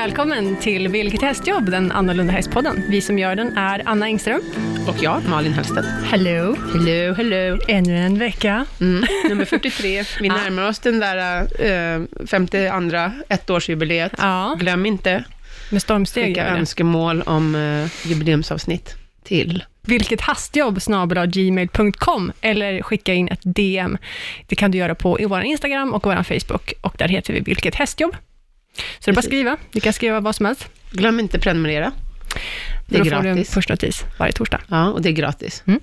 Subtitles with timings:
[0.00, 2.82] välkommen till Vilket hästjobb, den annorlunda hästpodden.
[2.88, 4.40] Vi som gör den är Anna Engström.
[4.88, 5.86] Och jag, Malin Hellstedt.
[6.04, 6.56] Hello.
[6.72, 7.58] Hello, hello.
[7.68, 8.64] Ännu en vecka.
[8.80, 10.02] Mm, nummer 43.
[10.20, 10.36] Vi Ja.
[10.36, 11.40] närmar oss den där
[11.98, 14.12] eh, 52 ettårsjubileet.
[14.18, 15.24] Ja, Glöm inte,
[15.70, 16.24] med stormsteg.
[16.24, 18.94] skicka önskemål om eh, jubileumsavsnitt
[19.24, 19.64] till.
[19.82, 20.78] Vilket hastjobb
[21.28, 23.98] gmail.com eller skicka in ett DM.
[24.46, 27.40] Det kan du göra på i vår Instagram och vår Facebook och där heter vi
[27.40, 28.16] Vilket hästjobb.
[28.76, 29.56] Så det är bara att skriva.
[29.72, 30.66] Du kan skriva vad som helst.
[30.90, 31.92] Glöm inte prenumerera.
[32.86, 33.54] Det är Då får du en gratis.
[33.54, 34.60] första notis varje torsdag.
[34.68, 35.62] Ja, och det är gratis.
[35.66, 35.80] Mm.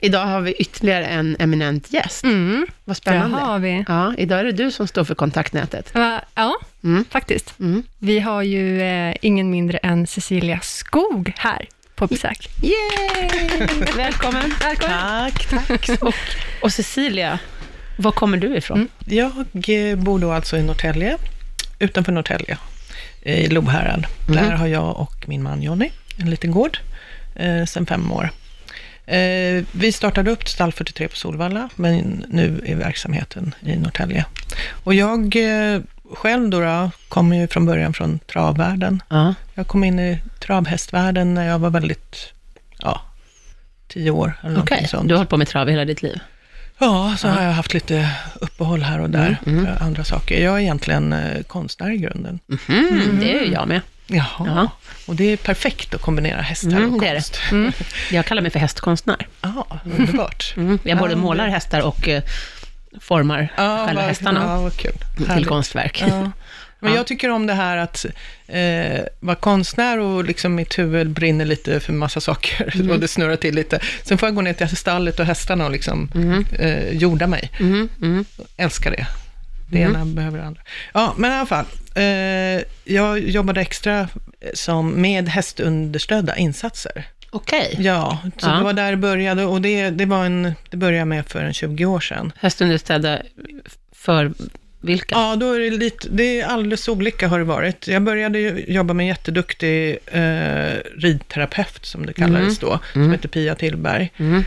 [0.00, 2.24] Idag har vi ytterligare en eminent gäst.
[2.24, 3.36] Mm, Vad det spännande.
[3.38, 3.84] har vi.
[3.88, 5.94] Ja, idag är det du som står för kontaktnätet.
[5.94, 7.04] Va- Ja, Mm.
[7.10, 7.54] faktiskt.
[7.60, 7.82] Mm.
[7.98, 12.48] Vi har ju eh, ingen mindre än Cecilia Skog här på besök.
[12.62, 13.28] Yay!
[13.96, 14.54] Välkommen.
[14.60, 15.30] Välkommen.
[15.32, 16.02] Tack, tack.
[16.02, 16.14] Och,
[16.62, 17.38] och Cecilia,
[17.98, 18.76] var kommer du ifrån?
[18.76, 18.88] Mm.
[19.06, 21.16] Jag eh, bor då alltså i Norrtälje,
[21.78, 22.58] utanför Norrtälje,
[23.22, 24.06] i Lohärad.
[24.26, 24.36] Mhm.
[24.36, 26.78] Där har jag och min man Jonny en liten gård
[27.34, 28.30] eh, sedan fem år.
[29.06, 34.24] Eh, vi startade upp stall 43 på Solvalla, men nu är verksamheten i Norrtälje.
[34.84, 35.80] Och jag eh,
[36.14, 39.02] själv då, då kommer ju från början från travvärlden.
[39.08, 39.34] Ja.
[39.54, 42.32] Jag kom in i travhästvärlden när jag var väldigt,
[42.78, 43.00] ja,
[43.88, 45.08] tio år eller någonting sånt.
[45.08, 46.18] du har hållit på med trav hela ditt liv?
[46.78, 48.10] Ja, så har jag haft lite
[48.40, 49.76] uppehåll här och där Mm, mm.
[49.76, 50.44] för andra saker.
[50.44, 52.38] Jag är egentligen eh, konstnär i grunden.
[52.46, 53.80] Mhm, Det är jag med.
[54.06, 54.26] Jaha.
[54.38, 54.68] Jaha.
[55.06, 57.16] Och det är perfekt att kombinera hästar Mm, och det är det.
[57.20, 57.40] konst.
[57.50, 57.72] Mm.
[58.10, 59.26] Jag kallar mig för hästkonstnär.
[59.42, 59.66] Ja,
[59.98, 60.54] underbart.
[60.56, 60.78] Mm.
[60.82, 62.22] Jag både Ja, målar det- hästar och eh,
[63.00, 65.48] formar Ja, själva hästarna Ja, till Härligt.
[65.48, 66.04] konstverk.
[66.08, 66.30] Ja.
[66.80, 66.96] Men Ja.
[66.96, 68.06] jag tycker om det här att
[68.46, 72.90] eh, vara konstnär och liksom mitt huvud brinner lite för massa saker Mm.
[72.90, 73.80] och det snurrar till lite.
[74.04, 76.44] Sen får jag gå ner till stallet och hästarna och liksom Mm.
[76.58, 77.50] eh, jorda mig.
[77.60, 77.88] Mm.
[78.02, 78.24] Mm.
[78.56, 79.06] älskar det.
[79.70, 79.94] Det Mm.
[79.96, 80.60] ena behöver det andra.
[80.94, 81.66] Ja, men i alla fall.
[81.94, 84.08] Eh, jag jobbade extra
[84.54, 87.04] som med hästunderstödda insatser.
[87.30, 87.76] Okej.
[87.78, 88.52] Ja, så Ja.
[88.56, 91.54] det var där det började och det, det, var en, det började med för en
[91.54, 92.32] 20 år sedan.
[92.40, 93.18] Hästunderstödda
[93.92, 94.32] för
[94.80, 95.14] vilka?
[95.14, 97.88] Ja, då är det lite, det är alldeles olika har det varit.
[97.88, 98.38] Jag började
[98.68, 103.12] jobba med en jätteduktig eh, ridterapeut, som det kallades då, som Mm.
[103.12, 104.12] heter Pia Tillberg.
[104.16, 104.44] Mm.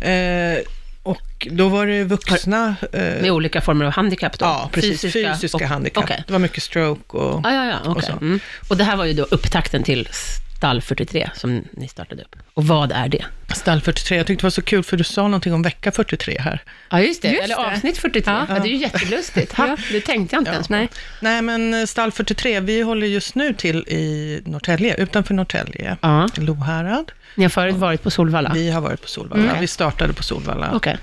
[0.00, 0.58] Eh,
[1.04, 2.76] och då var det vuxna...
[2.92, 4.44] Eh, Med olika former av handikapp då?
[4.44, 5.00] ja, precis.
[5.12, 6.04] Fysiska, och- handikapp.
[6.04, 6.24] Okej.
[6.26, 7.40] Det var mycket stroke och...
[7.44, 7.78] Ja, ja, ja.
[7.90, 8.02] och okej.
[8.06, 8.12] så.
[8.12, 8.40] Mm.
[8.68, 10.08] Och det här var ju då upptakten till
[10.56, 12.36] Stall 43 som ni startade upp.
[12.54, 13.24] Och vad är det?
[13.54, 16.38] Stall 43, jag tyckte det var så kul för du sa någonting om vecka 43
[16.40, 16.62] här.
[16.90, 17.28] Ja, just det.
[17.28, 17.66] Just Eller det.
[17.74, 18.32] avsnitt 43.
[18.32, 18.46] Ja.
[18.48, 18.54] Ja.
[18.54, 19.54] det är ju jättelustigt.
[19.58, 19.76] Ja.
[19.92, 20.54] Det tänkte jag inte Ja.
[20.54, 20.74] ens på.
[20.74, 20.88] Nej.
[21.20, 26.28] Nej, men eh, Stall 43, vi håller just nu till i Norrtälje, utanför Norrtälje, Ja.
[26.36, 27.12] Lohärad.
[27.34, 28.50] Ni har förut varit på Solvalla?
[28.54, 29.60] Vi har varit på Solvalla, Mm.
[29.60, 30.70] vi startade på Solvalla.
[30.74, 30.96] Okej.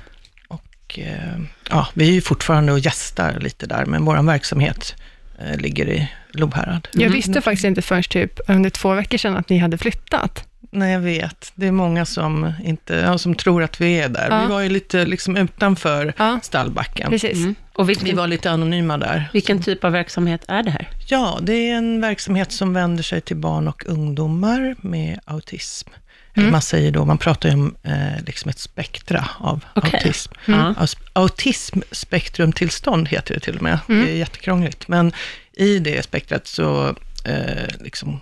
[0.48, 4.96] Och, eh, ja, vi är ju fortfarande och gästar lite där, men vår verksamhet
[5.40, 6.88] eh, ligger i Lohärad.
[6.94, 7.14] Jag Mm.
[7.14, 10.46] visste faktiskt inte förrän typ under två veckor sedan att ni hade flyttat.
[10.74, 11.52] Nej, jag vet.
[11.56, 14.28] Det är många som, inte, ja, som tror att vi är där.
[14.30, 14.42] Ja.
[14.42, 17.10] Vi var ju lite liksom utanför Ja, stallbacken.
[17.10, 17.38] precis.
[17.38, 17.56] Mm.
[17.74, 19.30] Och Vi vilken, var lite anonyma där.
[19.34, 20.90] vilken typ av verksamhet är det här?
[21.08, 25.90] Ja, det är en verksamhet som vänder sig till barn och ungdomar med autism.
[26.34, 26.52] Mm.
[26.52, 29.92] Man säger då, man pratar ju om eh, liksom ett spektra av Okej.
[29.94, 30.34] autism.
[30.48, 30.76] Mm.
[31.14, 33.80] Autismspektrumtillstånd heter det till och med.
[33.90, 34.06] Mm.
[34.06, 34.88] Det är jättekrångligt.
[34.88, 35.14] Men
[35.54, 38.20] i det spektrat så eh, liksom,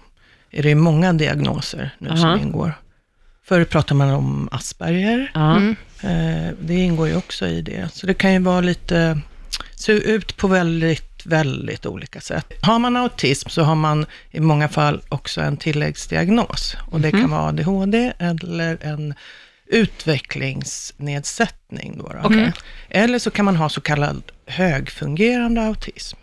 [0.52, 2.18] är det många diagnoser nu Aha.
[2.18, 2.74] som ingår.
[3.46, 5.32] Förr pratade man om Asperger.
[5.34, 5.56] Ja.
[5.58, 5.76] Mm.
[6.02, 7.90] Eh, det ingår ju också i det.
[7.94, 9.20] Så det kan ju vara lite,
[9.76, 12.46] se ut på väldigt, väldigt olika sätt.
[12.62, 16.76] Har man autism så har man i många fall också en tilläggsdiagnos.
[16.92, 17.22] Och det Mhm.
[17.22, 19.14] kan vara ADHD eller en
[19.68, 21.98] utvecklingsnedsättning.
[21.98, 22.20] Då då.
[22.24, 22.52] Okej.
[22.90, 26.18] Eller så kan man ha så kallad högfungerande autism.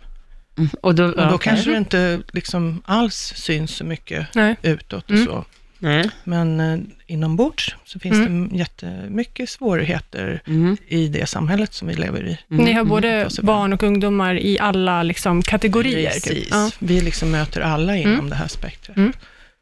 [0.57, 0.69] Mm.
[0.81, 1.39] Och då, Och då okej.
[1.39, 4.55] kanske det inte liksom alls syns så mycket Nej.
[4.61, 5.25] utåt och Mm.
[5.25, 5.45] så.
[5.79, 6.09] Nej.
[6.23, 8.49] Men eh, inombords så finns Mm.
[8.49, 10.77] det jättemycket svårigheter Mm.
[10.87, 12.37] i det samhället som vi lever i.
[12.51, 12.65] Mm.
[12.65, 13.47] Ni har både tas ibland.
[13.57, 16.09] barn och ungdomar i alla liksom, kategorier.
[16.11, 16.23] Precis.
[16.23, 16.47] Typ.
[16.51, 16.71] Ja.
[16.79, 18.29] Vi liksom möter alla inom Mm.
[18.29, 18.97] det här spektrat.
[18.97, 19.13] Mm.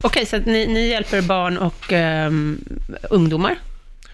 [0.04, 2.60] Okej, så ni, ni hjälper barn och ehm,
[3.10, 3.56] ungdomar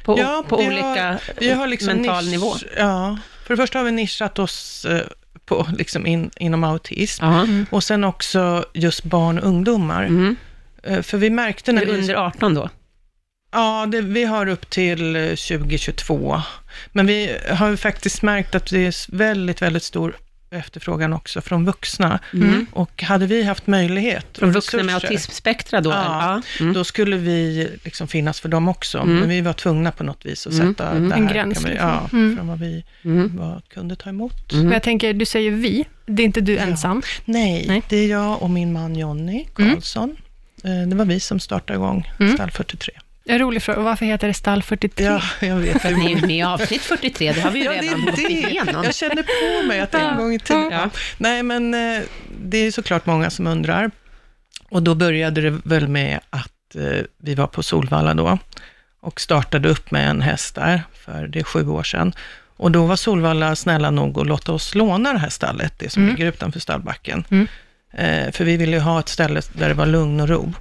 [0.04, 2.54] på, Ja, på vi har- olika Vi har liksom mental nisch, nivå?
[2.78, 5.02] Ja, för det första har vi nischat oss eh,
[5.46, 7.24] på, liksom in, inom autism.
[7.26, 7.66] Mm.
[7.70, 10.36] Och sen också just barn och ungdomar.
[10.84, 10.98] Mm.
[10.98, 11.92] Eh, För vi märkte Är när vi...
[11.92, 12.70] under 18 då?
[13.52, 16.42] Ja, det, vi har upp till eh, 2022.
[16.92, 20.16] Men vi har ju faktiskt märkt att det är väldigt, väldigt stor
[20.54, 22.20] efterfrågan också från vuxna.
[22.34, 22.66] Mm.
[22.74, 25.90] Och hade vi haft möjlighet Från vuxna med resurser, autismspektra då?
[25.90, 26.36] Ja, eller?
[26.36, 26.42] ja.
[26.60, 26.74] Mm.
[26.74, 28.98] då skulle vi liksom finnas för dem också.
[28.98, 29.20] Mm.
[29.20, 31.10] Men vi var tvungna på något vis att Mm, sätta mm.
[31.10, 31.90] det En här gräns, kan vi, liksom.
[31.90, 32.36] ja, Mm.
[32.38, 33.38] från vad vi Mm.
[33.38, 34.52] vad kunde ta emot.
[34.54, 34.64] Mm.
[34.66, 36.62] Men jag tänker, du säger vi, det är inte du Ja.
[36.62, 37.02] ensam.
[37.26, 37.82] Nej, Nej.
[37.90, 39.72] det är jag och min man Jonny Mm.
[39.72, 40.16] Karlsson.
[40.64, 42.34] Eh, Det var vi som startade igång Mm.
[42.36, 42.94] Stall 43.
[43.26, 45.06] En rolig fråga, varför heter det stall 43?
[45.06, 45.82] Ja, jag vet.
[45.82, 48.02] För att ni är med i avsnitt 43, det har vi ju Ja, det redan
[48.06, 48.84] gått är igenom.
[48.84, 50.72] Jag kände på mig att det en gång i tiden...
[50.72, 50.90] Ja.
[51.18, 52.02] Nej, men eh,
[52.42, 53.92] det är såklart många som undrar.
[54.70, 58.38] Och då började det väl med att eh, vi var på Solvalla då
[59.02, 62.14] och startade upp med en häst där, för det är sju år sedan.
[62.58, 66.04] Och då var Solvalla snälla nog att låta oss låna det här stallet, det som
[66.04, 66.16] Mm.
[66.16, 67.24] ligger utanför stallbacken.
[67.32, 67.48] Mm.
[67.94, 70.54] Eh, för vi ville ju ha ett ställe där det var lugn och ro.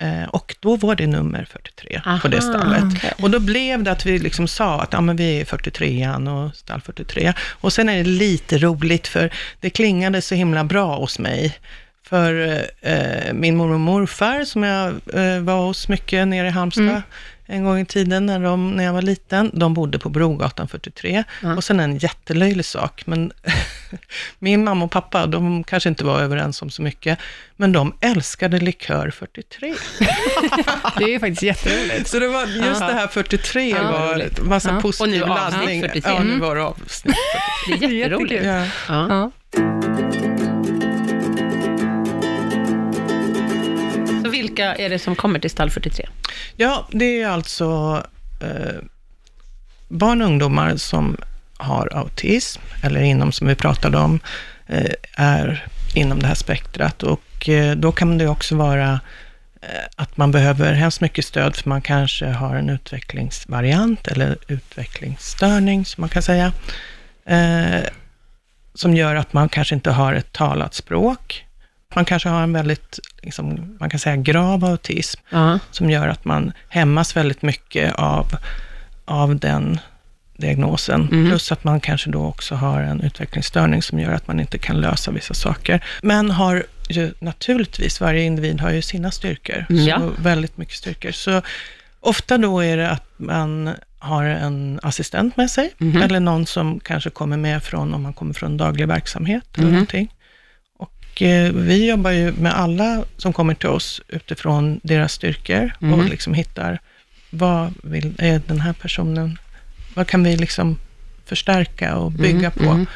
[0.00, 2.84] Eh, och då var det nummer 43 på det Aha, stallet.
[2.96, 3.12] okej.
[3.22, 6.56] Och då blev det att vi liksom sa att ja, men vi är 43an och
[6.56, 7.32] stall 43.
[7.50, 9.30] Och sen är det lite roligt, för
[9.60, 11.58] det klingade så himla bra hos mig.
[12.02, 16.84] För eh, min mormor och morfar, som jag eh, var hos mycket nere i Halmstad,
[16.84, 17.02] Mm.
[17.60, 21.24] en gång i tiden när, de, när jag var liten, de bodde på Brogatan 43.
[21.42, 21.56] Ja.
[21.56, 23.32] Och sen en jättelöjlig sak, men
[24.38, 27.18] min mamma och pappa, de kanske inte var överens om så mycket,
[27.56, 29.74] men de älskade likör 43.
[30.98, 32.08] Det är ju faktiskt jätteroligt.
[32.08, 32.86] Så det var just Ja.
[32.86, 34.38] det här 43 Ja, var roligt.
[34.38, 34.80] en massa Ja.
[34.80, 35.80] positiv Och nu avsnitt laddning.
[35.80, 36.10] 43.
[36.12, 36.40] Ja, nu Mm.
[36.40, 37.16] var det avsnitt
[37.66, 38.44] Det är jätteroligt.
[38.44, 38.64] Ja.
[38.88, 39.30] Ja.
[44.24, 46.06] Så vilka är det som kommer till stall 43?
[46.56, 48.02] ja, det är alltså
[48.40, 48.82] eh,
[49.88, 51.16] barn och ungdomar som
[51.58, 54.20] har autism, eller inom, som vi pratade om,
[54.66, 57.02] eh, är inom det här spektrat.
[57.02, 59.00] Och eh, då kan det också vara
[59.62, 65.84] eh, att man behöver hemskt mycket stöd, för man kanske har en utvecklingsvariant, eller utvecklingsstörning,
[65.84, 66.52] som man kan säga,
[68.74, 71.44] som gör att man kanske inte har ett talat språk.
[71.94, 75.58] Man kanske har en väldigt, liksom, man kan säga grav autism, Ja.
[75.70, 78.26] som gör att man hämmas väldigt mycket av,
[79.04, 79.80] av den
[80.38, 81.08] diagnosen.
[81.12, 81.28] Mm.
[81.28, 84.80] Plus att man kanske då också har en utvecklingsstörning som gör att man inte kan
[84.80, 85.84] lösa vissa saker.
[86.02, 89.66] Men har ju naturligtvis, varje individ har ju sina styrkor.
[89.70, 91.10] Mm, så väldigt mycket styrkor.
[91.12, 91.42] Så
[92.00, 96.02] ofta då är det att man har en assistent med sig, Mhm.
[96.02, 99.72] eller någon som kanske kommer med från, om man kommer från daglig verksamhet eller Mhm.
[99.72, 100.14] någonting.
[100.78, 105.92] Och eh, vi jobbar ju med alla som kommer till oss utifrån deras styrkor Mhm.
[105.94, 106.78] och liksom hittar,
[107.30, 109.38] vad vill, är den här personen,
[109.94, 110.78] vad kan vi liksom
[111.26, 112.72] förstärka och bygga Mhm, på?
[112.72, 112.86] mhm.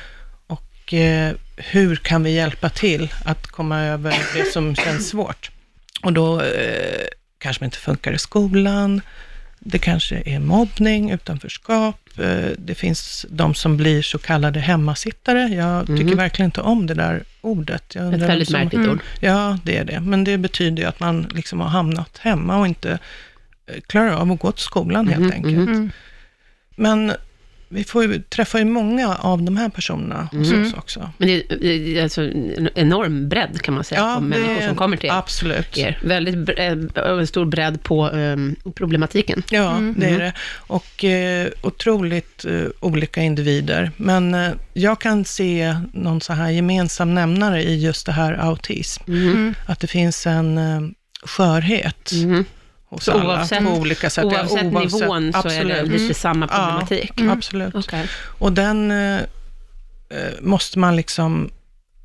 [0.46, 5.50] Och eh, hur kan vi hjälpa till att komma över det som känns svårt?
[6.02, 7.06] Och då eh,
[7.38, 9.00] kanske man inte funkar i skolan,
[9.58, 15.40] det kanske är mobbning, utanförskap, eh, det finns de som blir så kallade hemmasittare.
[15.48, 16.16] Jag tycker Mhm.
[16.16, 17.94] verkligen inte om det där ordet.
[17.94, 19.00] Jag Ett väldigt vem som- märkligt ord.
[19.20, 20.00] Ja, det är det.
[20.00, 22.98] Men det betyder ju att man liksom har hamnat hemma och inte
[23.66, 25.92] eh, klarar av att gå till skolan helt Mhm, enkelt.
[26.78, 27.06] Mm.
[27.06, 27.16] Men
[27.68, 30.66] vi får ju, träffar ju många av de här personerna hos Mm.
[30.66, 31.10] oss också.
[31.18, 34.66] Men det är, det är alltså en enorm bredd kan man säga, på människor det-
[34.66, 35.10] som kommer till.
[35.10, 35.78] Absolut.
[35.78, 35.98] er.
[36.04, 39.42] Väldigt bre- en stor bredd på ehm, problematiken.
[39.50, 39.94] Ja, Mm.
[39.98, 40.20] det är Mm.
[40.20, 40.32] det.
[40.56, 43.90] Och eh, otroligt eh, olika individer.
[43.96, 49.02] Men eh, jag kan se någon så här gemensam nämnare i just det här autism.
[49.08, 49.30] Mm.
[49.30, 49.54] Mm.
[49.66, 50.80] Att det finns en eh,
[51.26, 52.44] skörhet Mm.
[52.92, 54.24] Hos Så alla oavsett- på olika sätt.
[54.32, 57.12] Ja, Oavsett, nivån så är det lite samma problematik.
[57.16, 57.74] Ja, absolut.
[57.74, 58.06] Okej.
[58.38, 59.16] Och den eh,
[60.10, 61.50] eh, måste man liksom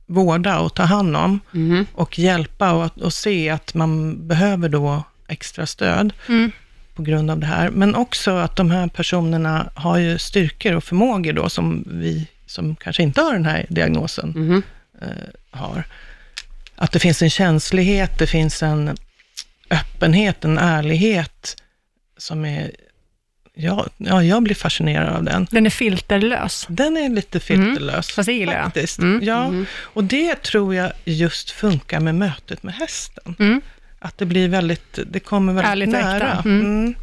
[0.08, 1.86] vårda och ta hand om Mhm.
[1.94, 6.52] och hjälpa och, och se att man behöver då extra stöd Mm.
[6.96, 7.70] på grund av det här.
[7.70, 12.76] Men också att de här personerna har ju styrkor och förmågor då som vi som
[12.76, 14.64] kanske inte har den här diagnosen Mhm.
[15.02, 15.08] eh,
[15.60, 15.84] har.
[16.76, 18.98] Att det finns en känslighet, det finns en
[19.70, 21.56] öppenhet, en ärlighet
[22.18, 22.72] som är,
[23.54, 25.48] ja, ja jag blir fascinerad av den.
[25.52, 26.66] Den är filterlös.
[26.70, 28.08] Den är lite filterlös.
[28.12, 28.88] Fast det gillar jag.
[29.00, 29.20] Mm.
[29.24, 29.66] Ja, Mhm.
[29.76, 33.36] och det tror jag just funkar med mötet med hästen.
[33.40, 33.62] Mm.
[34.00, 36.42] Att det blir väldigt, det kommer väldigt Ärligt nära.
[36.46, 36.62] Mm.
[36.62, 36.96] Mm.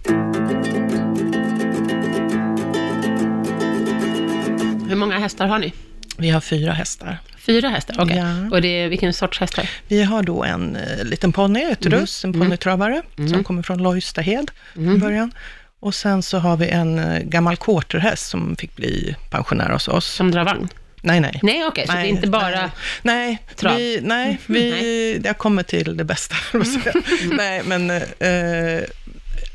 [4.88, 5.72] Hur många hästar har ni?
[6.16, 7.18] Vi har fyra hästar.
[7.38, 7.94] Fyra hästar?
[7.98, 8.16] Okej.
[8.16, 8.50] Ja.
[8.56, 9.70] Och det är, vilken sorts hästar?
[9.88, 11.92] Vi har då en eh, liten ponny, ett Mhm.
[11.92, 13.28] russ, en ponnytravare, Mhm.
[13.28, 14.86] som kommer från Lojstahed Mhm.
[14.90, 15.32] från början.
[15.80, 20.06] Och sen så har vi en eh, gammal quarterhäst som fick bli pensionär hos oss.
[20.06, 20.68] Som drar vagn?
[21.02, 21.40] Nej, nej.
[21.42, 22.70] Nej, okej, så det är inte bara...
[23.02, 23.76] Nej, Trav.
[23.76, 26.34] vi, nej, vi, jag kommer till det bästa.
[26.82, 26.94] säga.
[27.32, 28.82] nej, men eh,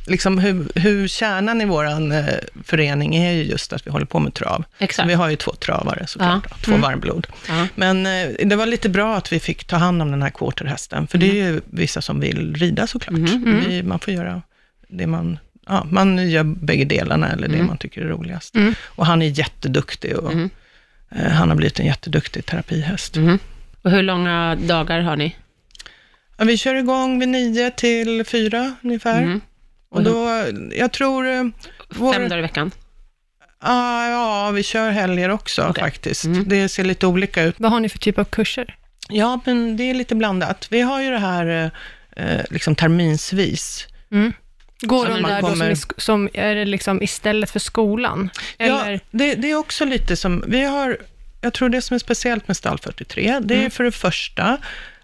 [0.10, 2.24] liksom hur, hur kärnan i vår eh,
[2.63, 4.63] förening är ju just att vi håller på med trav.
[5.08, 6.56] Vi har ju två travare såklart, Ja.
[6.62, 7.28] två varmblod.
[7.48, 7.68] Ja.
[7.75, 11.08] Men eh, det var lite bra att vi fick ta hand om den här quarterhästen,
[11.08, 13.18] för det är ju vissa som vill rida såklart.
[13.20, 13.63] Mhm.
[13.68, 14.42] Vi, man får göra
[14.88, 18.56] det man, ja, man gör bägge delarna eller det man tycker är roligast.
[18.56, 18.74] Mm.
[18.86, 20.50] Och han är jätteduktig och Mm.
[21.16, 23.18] eh, han har blivit en jätteduktig terapihäst.
[23.82, 25.36] Och hur långa dagar har ni?
[26.38, 29.22] Ja, vi kör igång vid nio till fyra ungefär.
[29.22, 29.42] Mhm.
[29.91, 31.27] Och då, jag tror...
[31.27, 31.43] eh,
[31.89, 32.72] Vår, Fem dagar i veckan?
[33.60, 35.84] Ah, ja, vi kör helger också Okej.
[35.84, 36.25] faktiskt.
[36.25, 36.43] Mm.
[36.50, 37.55] Det ser lite olika ut.
[37.58, 38.75] Vad har ni för typ av kurser?
[39.10, 40.67] Ja, men det är lite blandat.
[40.72, 41.72] Vi har ju det här
[42.15, 43.88] eh, eh, liksom terminsvis.
[44.12, 44.34] Mm.
[44.81, 48.29] Går de där då som, kommer- i sk- som är det liksom istället för skolan?
[48.58, 48.91] Eller?
[48.91, 50.98] Ja, det, det är också lite som, vi har,
[51.41, 53.72] jag tror det som är speciellt med Stall 43, det är Mm.
[53.72, 54.58] för det första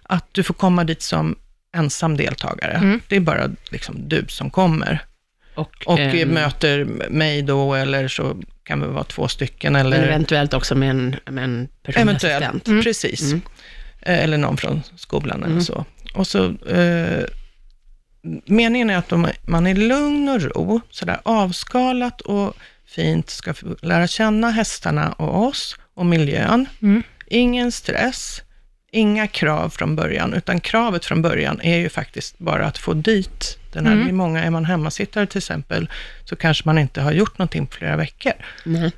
[0.04, 1.36] att du får komma dit som
[1.76, 2.72] ensam deltagare.
[2.74, 3.02] Mm.
[3.08, 5.00] Det är bara liksom du som kommer.
[5.56, 10.54] Och, Och ehm, möter mig då, eller så kan vi vara två stycken, eller eventuellt
[10.54, 12.68] också med en, med en personlig eventuellt, assistent.
[12.68, 12.84] Mm.
[12.84, 13.22] precis.
[13.22, 13.42] Mm.
[14.02, 15.64] Eh, Eller någon från skolan eller Mm.
[15.64, 15.86] så.
[16.14, 17.24] Och så, eh,
[18.46, 22.54] meningen är att de, man i lugn och ro, sådär avskalat och
[22.88, 26.66] fint ska lära känna hästarna och oss och miljön.
[26.82, 27.04] Mm.
[27.28, 28.42] Ingen stress,
[28.96, 33.58] inga krav från början, utan kravet från början är ju faktiskt bara att få dit
[33.74, 34.06] den här, Mm.
[34.06, 35.90] det är många, är man hemmasittare till exempel,
[36.26, 38.34] så kanske man inte har gjort någonting på flera veckor.
[38.66, 38.92] Nej.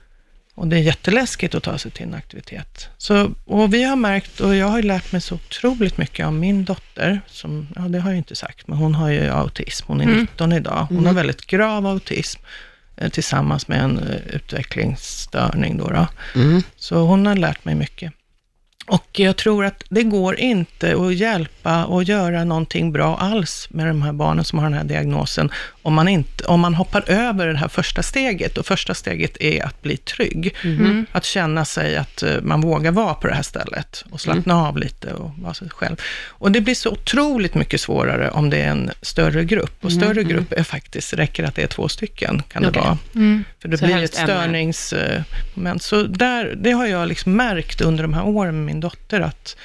[0.56, 2.89] Och det är jätteläskigt att ta sig till en aktivitet.
[2.98, 6.66] Så, och vi har märkt, och jag har lärt mig så otroligt mycket av min
[6.66, 9.86] dotter, som, ja det har jag inte sagt, men hon har ju autism.
[9.88, 10.18] Hon är Mm.
[10.20, 10.88] 19 idag.
[10.89, 12.42] Hon har väldigt grav autism,
[12.98, 16.08] eh, tillsammans med en eh, utvecklingsstörning då, då.
[16.36, 16.62] Mm.
[16.75, 18.13] Så hon har lärt mig mycket.
[18.88, 23.88] Och jag tror att det går inte att hjälpa och göra någonting bra alls med
[23.88, 25.51] de här barnen som har den här diagnosen,
[25.82, 28.58] om man, inte, om man hoppar över det här första steget.
[28.58, 30.56] Och första steget är att bli trygg.
[30.63, 31.06] Mm.
[31.12, 34.77] Att känna sig att eh, man vågar vara på det här stället och slappna av
[34.77, 35.96] lite och vara sig själv.
[36.27, 39.86] Och det blir så otroligt mycket svårare om det är en större grupp.
[39.86, 42.82] Och större grupp är faktiskt, räcker att det är två stycken, kan det Okej.
[42.82, 42.98] vara.
[43.15, 43.44] Mm.
[43.62, 45.82] För det Så blir ett en- störningsmoment.
[45.82, 49.57] Så där, det har jag liksom märkt under de här åren min dotter, att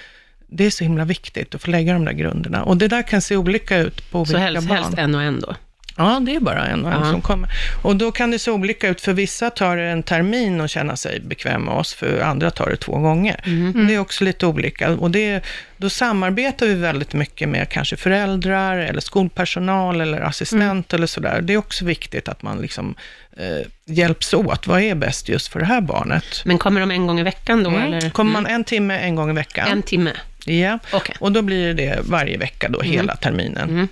[0.46, 2.64] det är så himla viktigt att få lägga de där grunderna.
[2.64, 4.78] Och det där kan se olika ut på Så olika helst, barn.
[4.78, 5.54] helst en och en då?
[5.96, 7.50] Ja, det är bara en och en som kommer.
[7.82, 9.00] Och då kan det se olika ut.
[9.00, 12.70] För vissa tar det en termin att känna sig bekväm med oss, för andra tar
[12.70, 13.40] det två gånger.
[13.44, 13.86] Mm.
[13.86, 14.90] Det är också lite olika.
[14.90, 15.44] Och det,
[15.76, 21.40] då samarbetar vi väldigt mycket med kanske föräldrar, eller skolpersonal, eller assistent eller sådär.
[21.42, 22.94] Det är också viktigt att man liksom
[23.36, 24.66] eh, hjälps åt.
[24.66, 26.42] Vad är bäst just för det här barnet?
[26.44, 27.70] Men kommer de en gång i veckan då?
[27.70, 27.82] Mm.
[27.82, 28.10] Eller?
[28.10, 29.68] Kommer man en timme en gång i veckan?
[29.68, 30.10] En timme?
[30.44, 31.16] Ja, Okej.
[31.20, 33.88] och då blir det varje vecka då, hela terminen.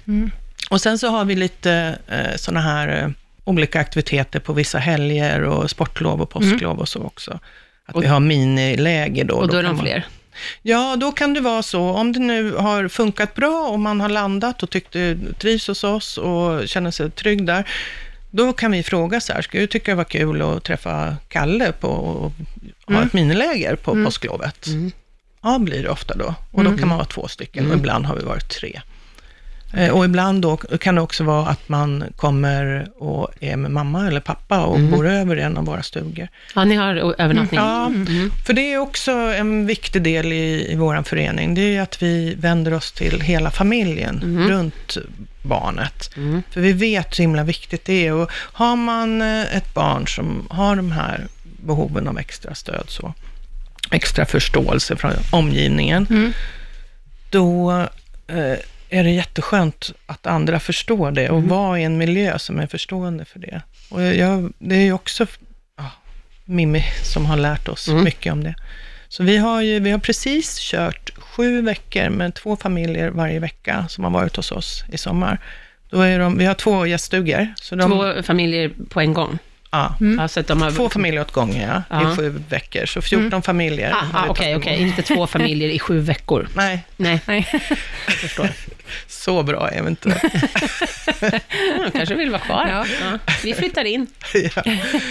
[0.70, 0.74] Mm.
[0.74, 0.76] Mm.
[0.76, 3.08] Och sen så har vi lite eh, sådana här eh,
[3.44, 7.38] olika aktiviteter på vissa helger och sportlov och påsklov och så också.
[7.86, 9.34] Att Och- vi har miniläger då.
[9.34, 10.06] Och då är kan de man- fler?
[10.62, 11.82] Ja, då kan det vara så.
[11.82, 16.18] Om det nu har funkat bra och man har landat och tyckte, trivs hos oss
[16.18, 17.64] och känner sig trygg där,
[18.30, 21.72] då kan vi fråga så här, ska du tycka det var kul att träffa Kalle
[21.72, 22.32] på och
[22.86, 23.06] ha Mm.
[23.06, 24.66] ett miniläger på påsklovet?
[24.66, 24.92] Mm.
[25.42, 26.34] Ja, blir det ofta då.
[26.50, 28.80] Och då kan man vara två stycken och ibland har vi varit tre.
[29.74, 34.06] Eh, Och ibland då kan det också vara att man kommer och är med mamma
[34.06, 36.28] eller pappa och bor över i en av våra stugor.
[36.54, 37.60] Ja, ni har övernattning?
[37.60, 38.30] Ja, Mm.
[38.46, 41.54] för det är också en viktig del i, i vår förening.
[41.54, 44.96] Det är att vi vänder oss till hela familjen runt
[45.42, 46.10] barnet.
[46.16, 46.42] Mm.
[46.50, 48.12] För vi vet hur himla viktigt det är.
[48.12, 53.14] Och har man eh, ett barn som har de här behoven av extra stöd, så
[53.90, 56.32] extra förståelse från omgivningen, Mm.
[57.30, 57.70] då
[58.26, 58.54] eh,
[58.90, 63.25] är det jätteskönt att andra förstår det och vara i en miljö som är förstående
[63.25, 63.62] för det.
[63.90, 65.26] Och jag, det är ju också
[65.76, 65.90] ja,
[66.44, 68.04] Mimmi som har lärt oss Mm.
[68.04, 68.54] mycket om det.
[69.09, 73.87] Så vi har, ju, vi har precis kört sju veckor med två familjer varje vecka
[73.88, 75.38] som har varit hos oss i sommar.
[75.90, 77.54] Då är de, vi har två gäststugor.
[77.56, 79.38] Så de, Två familjer på en gång?
[79.70, 80.70] Ja, Ja, så att de har...
[80.70, 82.12] två familjer åt gången ja, Ja.
[82.12, 82.86] i sju veckor.
[82.86, 83.90] Så 14 familjer.
[83.92, 84.74] Ah, ah, Okej, okej.
[84.82, 84.98] emot.
[84.98, 86.48] Inte två familjer i sju veckor.
[86.54, 87.48] Nej, Nej, Nej.
[88.06, 88.48] jag förstår.
[89.08, 90.20] så bra är vi inte.
[91.20, 91.30] Ja,
[91.84, 92.66] de kanske vill vara kvar.
[92.68, 92.86] Ja.
[93.00, 93.18] Ja.
[93.44, 94.06] Vi flyttar in.
[94.34, 94.62] ja.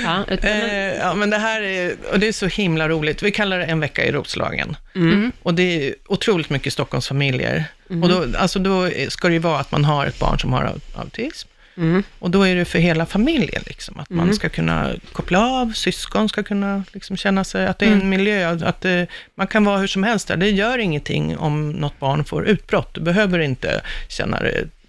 [0.04, 3.24] Ja, utan, Eh, ja, men det här är, och det är så himla roligt.
[3.24, 4.78] Vi kallar det en vecka i Roslagen.
[4.96, 5.32] mm.
[5.44, 7.66] Och det är otroligt mycket Stockholmsfamiljer.
[8.04, 10.64] Och då, alltså då ska det ju vara att man har ett barn som har
[10.64, 11.48] au- autism.
[11.80, 12.04] Mm.
[12.20, 14.36] Och då är det för hela familjen, liksom, att man Mm.
[14.36, 18.10] ska kunna koppla av, syskon ska kunna liksom känna sig, att det är en Mm.
[18.10, 20.38] miljö, att det, man kan vara hur som helst där.
[20.38, 22.94] Det gör ingenting om något barn får utbrott.
[22.94, 24.42] Du behöver inte känna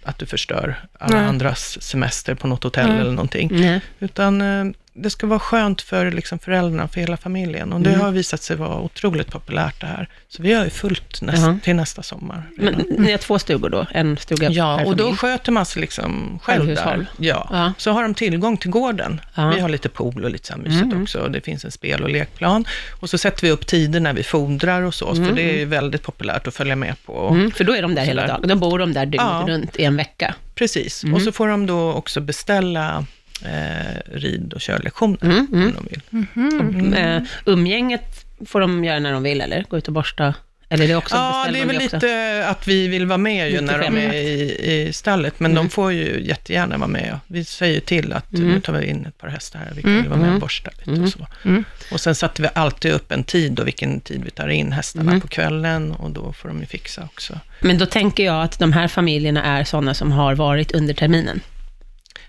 [0.03, 1.25] att du förstör alla Nej.
[1.25, 2.99] andras semester på något hotell Nej.
[2.99, 3.49] eller någonting.
[3.51, 3.81] Nej.
[3.99, 7.73] Utan eh, det ska vara skönt för liksom, föräldrarna, för hela familjen.
[7.73, 8.01] Och det Mm.
[8.01, 10.09] har visat sig vara otroligt populärt det här.
[10.27, 11.59] Så vi har ju fullt näst, Jaha.
[11.63, 12.43] till nästa sommar.
[12.57, 12.83] redan.
[12.89, 13.85] Men ni har två stugor då?
[13.91, 15.17] En stuga Ja, och då familj?
[15.17, 17.05] sköter man sig liksom själv där.
[17.17, 17.47] Ja.
[17.51, 17.73] Ja.
[17.77, 19.21] Så har de tillgång till gården.
[19.35, 19.49] Ja.
[19.55, 21.01] Vi har lite pool och lite så mysigt Mm.
[21.03, 21.27] också.
[21.27, 22.65] Det finns en spel och lekplan.
[23.01, 25.65] Och så sätter vi upp tider när vi fodrar och så, för det är ju
[25.65, 27.27] väldigt populärt att följa med på.
[27.29, 28.47] Mm, för då är de där hela dagen.
[28.47, 30.35] Då bor de där dygnet runt i en vecka.
[30.55, 31.03] Precis.
[31.03, 31.15] Mm.
[31.15, 33.05] Och så får de då också beställa
[33.45, 35.67] eh, rid och körlektioner Mm, mm.
[35.67, 36.01] om de vill.
[36.09, 36.93] Mhm.
[36.93, 39.65] Eh, umgänget får de göra när de vill, eller?
[39.69, 40.33] Gå ut och borsta?
[40.69, 41.95] Eller är det också Ja, det är väl också?
[41.95, 45.63] lite att vi vill vara med ju när de är i, i stallet, men Mm.
[45.63, 47.19] de får ju jättegärna vara med.
[47.27, 48.47] Vi säger till att Mm.
[48.47, 50.09] nu tar vi in ett par hästar här, vi kan Mm.
[50.09, 50.35] vara med Mm.
[50.35, 51.03] och borsta lite Mm.
[51.03, 51.27] och så.
[51.45, 51.63] Mm.
[51.91, 55.11] Och sen satte vi alltid upp en tid och vilken tid vi tar in hästarna
[55.11, 55.21] Mm.
[55.21, 57.39] på kvällen och då får de ju fixa också.
[57.61, 61.39] Men då tänker jag att de här familjerna är sådana som har varit under terminen.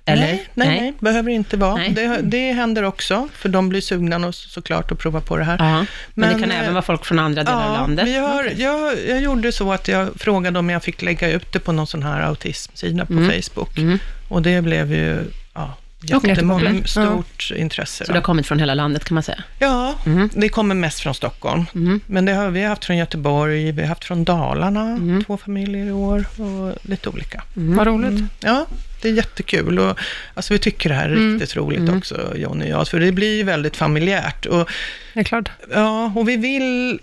[0.05, 0.23] Eller?
[0.27, 1.75] Nej, nej, nej, behöver inte vara.
[1.77, 1.91] Nej.
[1.91, 5.57] Det, det händer också, för de blir sugna och såklart att prova på det här.
[5.59, 8.07] Ja, men, Men, det kan eh, även vara folk från andra delar av landet.
[8.07, 8.63] Vi har, Okej.
[8.63, 11.87] jag, jag gjorde så att jag frågade om jag fick lägga ut det på någon
[11.87, 13.43] sån här autismsida på Mm.
[13.43, 13.79] Facebook.
[13.79, 13.99] Mm.
[14.29, 15.19] Och det blev ju
[15.55, 18.05] ja, Jättemånga, stort intresse.
[18.07, 19.43] Så det har kommit från hela landet kan man säga.
[19.59, 20.29] Ja, Mm.
[20.33, 21.65] det kommer mest från Stockholm.
[21.75, 22.01] Mm.
[22.07, 25.25] Men det har vi haft från Göteborg, vi har haft från Dalarna, Mm.
[25.25, 27.43] två familjer i år och lite olika.
[27.57, 27.77] Mm.
[27.77, 28.09] Vad roligt.
[28.11, 28.29] Mm.
[28.41, 28.67] Ja,
[29.03, 29.99] det är jättekul och
[30.35, 31.33] alltså, vi tycker det här är Mm.
[31.33, 31.99] riktigt roligt Mm.
[31.99, 34.47] också, Jonny och jag, för det blir ju väldigt familjärt.
[34.47, 34.69] Och,
[35.15, 35.51] Det är klart.
[35.75, 36.99] ja, och vi vill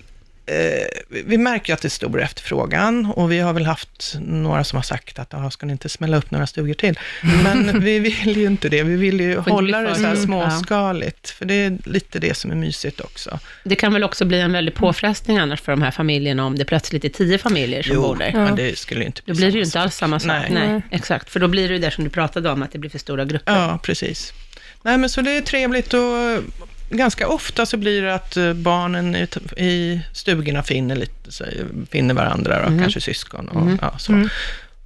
[1.09, 4.75] vi märker ju att det är stor efterfrågan och vi har väl haft några som
[4.75, 6.99] har sagt att ah, ska ni inte smälla upp några stugor till?
[7.43, 8.83] Men vi vill ju inte det.
[8.83, 12.55] Vi vill ju hålla det så här småskaligt, för det är lite det som är
[12.55, 13.39] mysigt också.
[13.63, 16.65] Det kan väl också bli en väldig påfrestning annars för de här familjerna om det
[16.65, 18.31] plötsligt är tio familjer som bor där.
[18.33, 18.45] Ja.
[18.45, 20.27] men det skulle ju inte bli Då blir det ju inte alls samma sak.
[20.27, 20.49] Nej.
[20.51, 20.67] Nej.
[20.67, 20.81] Nej.
[20.91, 21.29] exakt.
[21.29, 23.25] För då blir det ju det som du pratade om, att det blir för stora
[23.25, 23.53] grupper.
[23.53, 24.33] Ja, precis.
[24.81, 26.43] Nej, men så det är trevligt och
[26.89, 29.27] ganska ofta så blir det att eh, barnen i,
[29.57, 31.45] i stugorna finner, lite, så,
[31.91, 32.79] finner varandra, Mm.
[32.79, 33.79] kanske syskon och Mm.
[33.81, 34.11] ja, så.
[34.13, 34.29] Mm.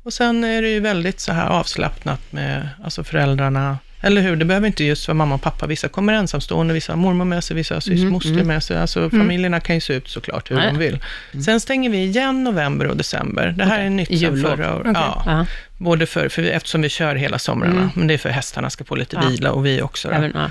[0.03, 4.35] Och sen är det ju väldigt så här avslappnat med alltså föräldrarna, eller hur?
[4.35, 5.67] Det behöver inte just vara mamma och pappa.
[5.67, 8.47] Vissa kommer ensamstående, vissa har mormor med sig, vissa har Mm, systermoster mm.
[8.47, 8.77] med sig.
[8.77, 10.99] Alltså familjerna kan ju se ut såklart hur de vill.
[11.45, 13.53] Sen stänger vi igen november och december.
[13.57, 13.85] Det här Okej.
[13.85, 14.49] är nytt Jullov.
[14.49, 14.87] förra året.
[14.87, 14.93] Okej.
[15.05, 15.45] Ja, Ja,
[15.77, 17.89] både för, för, eftersom vi kör hela somrarna, Mm.
[17.95, 20.11] men det är för hästarna ska få lite vila och vi också.
[20.11, 20.49] Även, ja.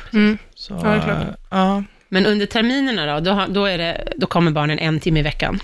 [0.62, 1.36] Så, Ja, det är klart.
[1.50, 1.82] ja.
[2.08, 5.60] Men under terminerna då, då, är det, då kommer barnen en timme i veckan.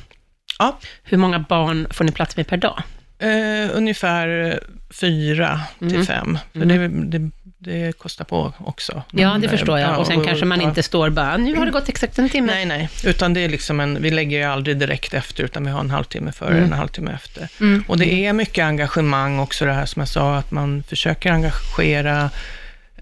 [0.59, 0.79] Ja.
[1.03, 2.83] Hur många barn får ni plats med per dag?
[3.19, 5.93] Eh, ungefär fyra Mm.
[5.95, 6.39] till fem.
[6.53, 7.11] För Mm.
[7.11, 9.03] det, det, det kostar på också.
[9.11, 9.91] Ja, det Eh, förstår jag.
[9.91, 10.69] ja, Och sen kanske man ja.
[10.69, 12.53] inte står bara, nu har det gått exakt en timme.
[12.53, 15.71] Nej, nej, utan det är liksom en, vi lägger ju aldrig direkt efter, utan vi
[15.71, 16.65] har en halvtimme före, Mm.
[16.65, 17.49] en halvtimme efter.
[17.61, 17.85] Mm.
[17.89, 22.31] Och det är mycket engagemang också, det här som jag sa, att man försöker engagera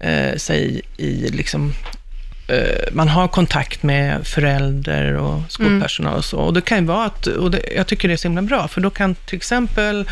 [0.01, 1.73] eh, sig i liksom
[2.47, 6.37] eh, man har kontakt med föräldrar och skolpersonal och så.
[6.37, 8.67] Och det kan ju vara att, och det, jag tycker det är så himla bra,
[8.67, 10.09] för då kan till exempel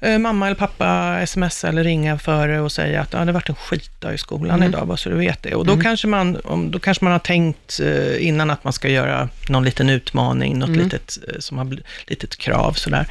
[0.00, 3.48] eh, mamma eller pappa smsa eller ringa före och säga att ah, det har varit
[3.48, 4.68] en skitdag i skolan Mm.
[4.68, 5.54] idag, bara så du vet det.
[5.54, 8.88] Och då, kanske man, om, då kanske man har tänkt eh, innan att man ska
[8.88, 10.80] göra någon liten utmaning, något Mm.
[10.80, 13.06] litet, som har litet krav sådär.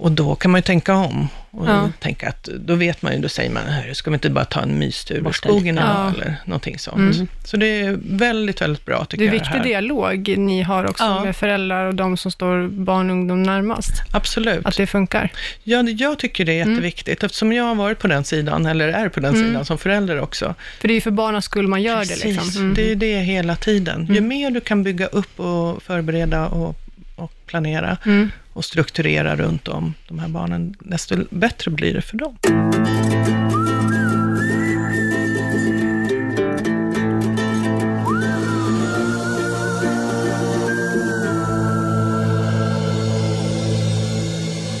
[0.00, 1.90] Och då kan man ju tänka om och Ja.
[2.00, 4.60] tänka att, då vet man ju, då säger man, "Hörru, ska vi inte bara ta
[4.60, 6.12] en mystur i skogen Ja.
[6.14, 7.14] eller någonting sånt.
[7.16, 7.28] Mm.
[7.44, 9.32] Så det är väldigt, väldigt bra tycker Det är jag.
[9.40, 9.64] viktig här.
[9.64, 11.24] dialog ni har också Ja.
[11.24, 13.92] med föräldrar och de som står barn och ungdom närmast.
[14.12, 14.66] Absolut.
[14.66, 15.32] Att det funkar.
[15.62, 16.70] Ja, jag tycker det är Mm.
[16.74, 19.46] jätteviktigt, eftersom jag har varit på den sidan, eller är på den Mm.
[19.46, 20.54] sidan som förälder också.
[20.80, 22.28] För det är ju för barnens skull man gör Precis, det.
[22.28, 22.62] Liksom.
[22.62, 22.74] Mm.
[22.74, 24.06] det är det hela tiden.
[24.10, 24.28] Ju Mm.
[24.28, 26.76] mer du kan bygga upp och förbereda och,
[27.16, 28.30] och planera Mm.
[28.52, 32.36] Och strukturera runt om de här barnen, desto bättre blir det för dem.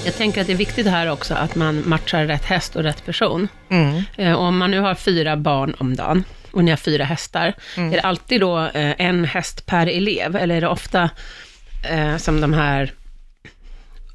[0.04, 3.04] Jag tänker att det är viktigt här också att man matchar rätt häst och rätt
[3.06, 3.48] person.
[3.70, 4.02] Mm.
[4.16, 7.92] Eh, om man nu har fyra barn om dagen och ni har fyra hästar, Mm.
[7.92, 10.36] är det alltid då eh, en häst per elev?
[10.36, 11.10] Eller är det ofta
[11.90, 12.92] eh, som de här,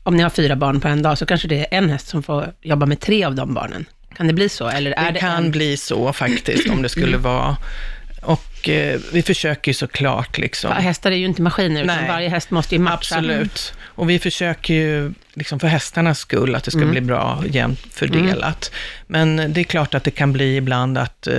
[0.06, 2.24] om ni har fyra barn på en dag, så kanske det är en häst som
[2.24, 3.86] får jobba med tre av de barnen?
[4.18, 4.68] Kan det bli så?
[4.68, 7.58] Eller är Det, det, kan en, bli så faktiskt, om det skulle vara.
[8.22, 10.72] Och eh, vi försöker ju såklart liksom.
[10.72, 12.08] Hästar är ju inte maskiner, utan Nej.
[12.10, 13.15] varje häst måste ju matcha.
[13.15, 13.74] Absolut.
[13.84, 16.91] Och vi försöker ju, liksom för hästarnas skull, att det ska Mm.
[16.91, 18.72] bli bra jämnt fördelat.
[19.08, 21.36] Men det är klart att det kan bli ibland att eh,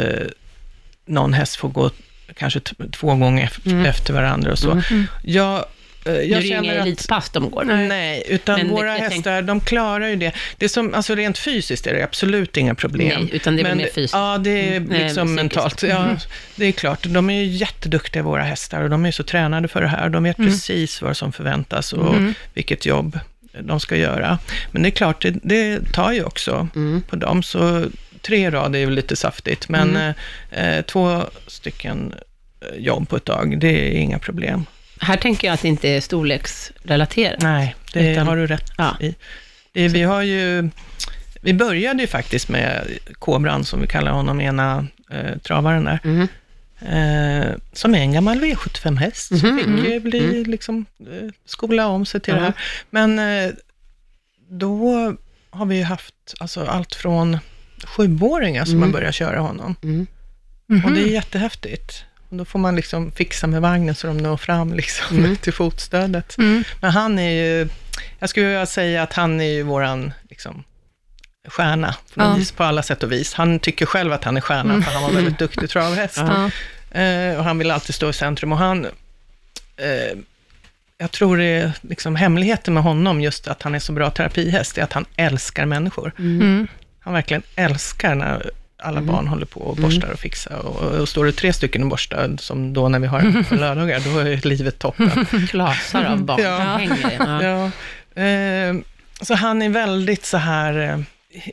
[1.07, 1.91] någon häst får gå
[2.37, 2.61] kanske
[2.93, 3.87] två gånger Mm.
[3.87, 4.71] efter varandra och så.
[4.71, 5.07] Mm.
[6.07, 6.15] Mm.
[6.17, 7.65] Jag eh, Nu jag ju känner inga elitpass de går.
[7.65, 10.33] Nej, utan Men våra jag tänk- hästar, de klarar ju det.
[10.59, 13.21] det som, alltså rent fysiskt är det absolut inga problem.
[13.23, 14.15] Nej, utan det är Men mer fysiskt.
[14.15, 14.89] Ja, det är Mm.
[14.89, 15.37] Nej, liksom psykiskt.
[15.37, 15.83] mentalt.
[15.83, 16.17] Ja,
[16.57, 17.03] det är klart.
[17.07, 20.09] De är ju jätteduktiga, våra hästar, och de är så tränade för det här.
[20.09, 22.15] De vet precis vad som förväntas och
[22.55, 23.19] vilket jobb
[23.61, 24.39] de ska göra.
[24.71, 27.03] Men det är klart, det, det tar ju också Mm.
[27.03, 27.43] på dem.
[27.43, 27.85] Så
[28.23, 30.15] tre rad är ju lite saftigt, men Mm.
[30.51, 32.15] eh, två stycken
[32.61, 34.65] eh, jobb på ett dag, det är inga problem.
[35.01, 37.43] Här tänker jag att det inte är storleksrelaterat.
[37.43, 38.97] Nej, det Utan- har du rätt Ja.
[39.01, 39.89] i.
[39.89, 40.71] Vi har ju,
[41.43, 46.29] vi började ju faktiskt med Kobran, som vi kallar honom, ena eh, travaren där, Mm.
[46.81, 52.07] eh, som är en gammal V75-häst, som Mhm, fick mm, bli, liksom, eh, skola om
[52.07, 52.53] sig till det här.
[52.91, 53.51] Men eh,
[54.49, 55.15] då
[55.51, 57.39] har vi ju haft alltså, allt från
[57.85, 58.83] sjuåringar som Mm.
[58.89, 59.75] har börjat köra honom.
[59.83, 60.07] Mm.
[60.85, 62.05] Och det är jättehäftigt.
[62.29, 65.37] Och då får man liksom fixa med vagnen så de når fram liksom, Mm.
[65.41, 66.39] till fotstödet.
[66.39, 66.65] Mm.
[66.81, 67.69] Men han är ju,
[68.19, 70.65] jag skulle vilja säga att han är ju våran liksom,
[71.49, 72.35] stjärna på, Ja.
[72.35, 73.35] vis, på alla sätt och vis.
[73.35, 76.17] Han tycker själv att han är stjärna, för han var väldigt duktig travhäst.
[76.17, 76.51] Ja.
[77.01, 78.53] Eh, och han vill alltid stå i centrum.
[78.53, 78.85] Och han,
[79.77, 80.19] eh,
[80.99, 84.79] jag tror det är liksom hemligheten med honom, just att han är så bra terapihäst,
[84.79, 86.13] är att han älskar människor.
[86.19, 86.67] Mm.
[87.01, 88.51] Han verkligen älskar när
[88.87, 90.53] alla barn håller på och borstar och fixar.
[90.55, 94.01] Och, och står det tre stycken och borstar, som då när vi har på lördagar,
[94.01, 95.27] då är livet toppen.
[95.51, 96.57] Klasar av barn Ja.
[96.59, 97.17] hänger.
[97.19, 97.43] Ja.
[97.43, 98.23] Ja.
[98.23, 98.75] Eh,
[99.21, 101.05] så han är väldigt så här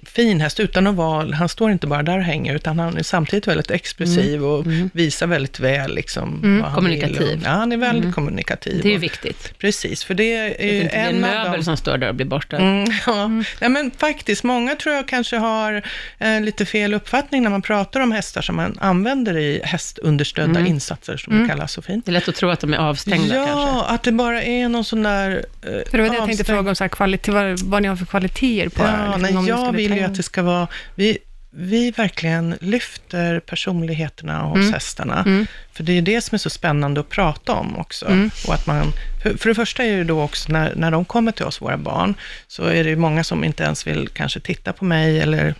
[0.05, 3.03] fin häst, utan att vara, han står inte bara där och hänger, utan han är
[3.03, 7.19] samtidigt väldigt expressiv och visar väldigt väl liksom vad han Kommunikativ.
[7.19, 7.37] vill.
[7.37, 8.79] Och, ja, han är väldigt kommunikativ.
[8.81, 9.53] Det är ju och, viktigt.
[9.57, 11.63] precis, för det är Det är inte en en möbel dem...
[11.63, 12.57] som står där och blir borstad.
[12.57, 13.27] Mm, ja.
[13.61, 15.81] Nej, men faktiskt, många tror jag kanske har
[16.19, 20.65] eh, lite fel uppfattning när man pratar om hästar som man använder i hästunderstödda Mm.
[20.65, 22.05] insatser, som det kallas så fint.
[22.05, 23.93] Det är lätt att tro att de är avstängda ja, kanske.
[23.93, 26.69] att det bara är någon sån där eh, För det var det jag tänkte fråga
[26.69, 29.72] om, så här, kvalitet, vad, vad ni har för kvaliteter på Ja, liksom, nej, jag
[29.73, 30.67] vill ju att det ska vara...
[30.95, 31.17] Vi,
[31.55, 34.73] vi verkligen lyfter personligheterna hos Mm.
[34.73, 35.23] hästarna.
[35.25, 35.47] Mm.
[35.73, 38.05] För det är det som är så spännande att prata om också.
[38.05, 38.31] Mm.
[38.47, 38.91] Och att man,
[39.23, 41.77] för, för det första är det då också när, när de kommer till oss, våra
[41.77, 42.13] barn,
[42.47, 45.55] så är det ju många som inte ens vill kanske titta på mig eller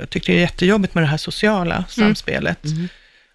[0.00, 2.64] jag tycker det är jättejobbigt med det här sociala samspelet.
[2.64, 2.88] Mm.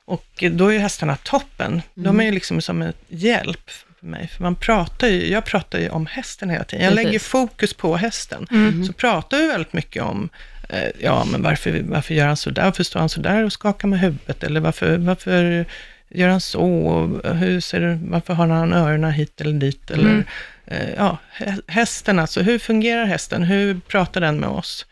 [0.06, 1.82] Och då är ju hästarna toppen.
[1.94, 4.28] De är ju liksom som en hjälp för mig.
[4.28, 6.86] För man pratar ju, jag pratar ju om hästen hela tiden.
[6.86, 7.06] Jag Precis.
[7.06, 8.48] lägger fokus på hästen.
[8.52, 8.86] Mm.
[8.86, 10.30] Så pratar vi väldigt mycket om,
[10.70, 12.64] eh, ja men varför, varför gör han sådär?
[12.64, 14.44] Varför står han sådär och skakar med huvudet?
[14.44, 15.66] Eller varför, varför
[16.10, 16.62] gör han så?
[16.64, 19.92] Och hur ser varför har han öronen hit eller dit?
[19.92, 20.24] Eller, Mm.
[20.66, 23.44] eh, ja, hä- hästen alltså, hur fungerar hästen?
[23.44, 24.86] Hur pratar den med oss?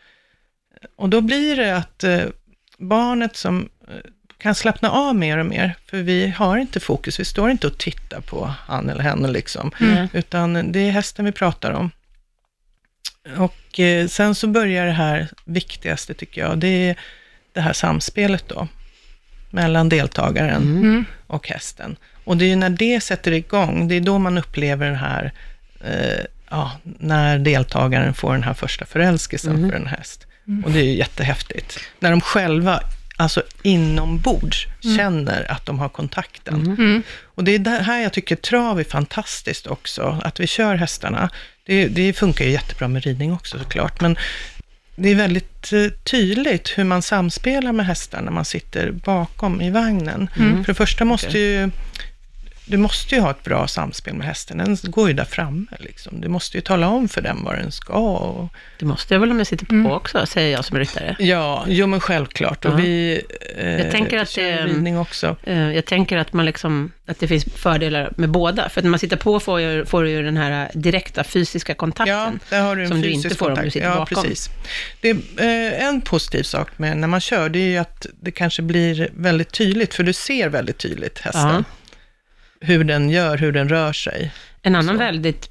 [0.96, 2.20] Och då blir det att eh,
[2.78, 3.68] barnet som
[4.38, 7.78] kan slappna av mer och mer, för vi har inte fokus, vi står inte och
[7.78, 10.08] tittar på han eller henne liksom, Mm.
[10.12, 11.90] utan det är hästen vi pratar om.
[13.36, 16.96] Och eh, sen så börjar det här viktigaste tycker jag, det är
[17.52, 18.68] det här samspelet då,
[19.50, 21.04] mellan deltagaren Mm.
[21.26, 21.96] och hästen.
[22.24, 25.32] Och det är ju när det sätter igång, det är då man upplever den här,
[25.84, 30.26] eh, ja, när deltagaren får den här första förälskelsen för en häst.
[30.64, 31.78] Och det är ju jättehäftigt.
[32.00, 32.80] När de själva,
[33.18, 36.66] alltså inombords, känner att de har kontakten.
[36.66, 37.02] Mm.
[37.24, 41.30] Och det är där här jag tycker trav är fantastiskt också, att vi kör hästarna.
[41.66, 44.16] Det, det funkar ju jättebra med ridning också såklart, men
[44.96, 49.70] det är väldigt eh, tydligt hur man samspelar med hästar när man sitter bakom i
[49.70, 50.30] vagnen.
[50.34, 51.70] För det första måste ju,
[52.68, 54.58] du måste ju ha ett bra samspel med hästen.
[54.58, 56.20] Den går ju där framme liksom.
[56.20, 57.92] Du måste ju tala om för den vad den ska.
[57.92, 59.92] Och, Det måste jag väl om jag sitter på Mm.
[59.92, 61.16] också, säger jag som ryttare.
[61.18, 62.64] ja, jo men självklart.
[62.64, 63.22] Och vi
[63.56, 65.36] eh, Jag tänker att det- också.
[65.42, 68.68] Eh, Jag tänker att, man liksom, att det finns fördelar med båda.
[68.68, 71.74] För att när man sitter på får, ju, får du ju den här direkta fysiska
[71.74, 72.16] kontakten.
[72.16, 73.64] Ja, där har du en som du fysisk inte får om kontakt.
[73.66, 74.22] du sitter ja, bakom.
[74.22, 74.50] Precis.
[75.00, 78.30] Det är, eh, en positiv sak med när man kör, det är ju att det
[78.30, 81.42] kanske blir väldigt tydligt, för du ser väldigt tydligt hästen.
[81.48, 81.64] Ja.
[82.60, 84.32] Hur den gör, hur den rör sig.
[84.62, 84.98] En annan Så.
[84.98, 85.50] väldigt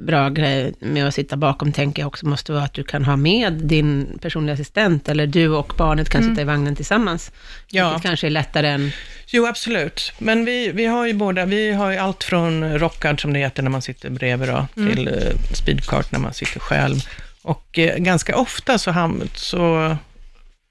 [0.00, 3.16] bra grej med att sitta bakom, tänker jag också, måste vara att du kan ha
[3.16, 7.32] med din personliga assistent, eller du och barnet kan sitta i vagnen tillsammans.
[7.70, 7.88] Ja.
[7.88, 8.90] Vilket kanske är lättare än...
[9.26, 10.12] Jo, absolut.
[10.18, 13.62] Men vi, vi har ju båda, vi har ju allt från rockad, som det heter
[13.62, 15.14] när man sitter bredvid, då, till eh,
[15.54, 16.96] speedcart när man sitter själv.
[17.42, 19.96] Och eh, ganska ofta så, ham- så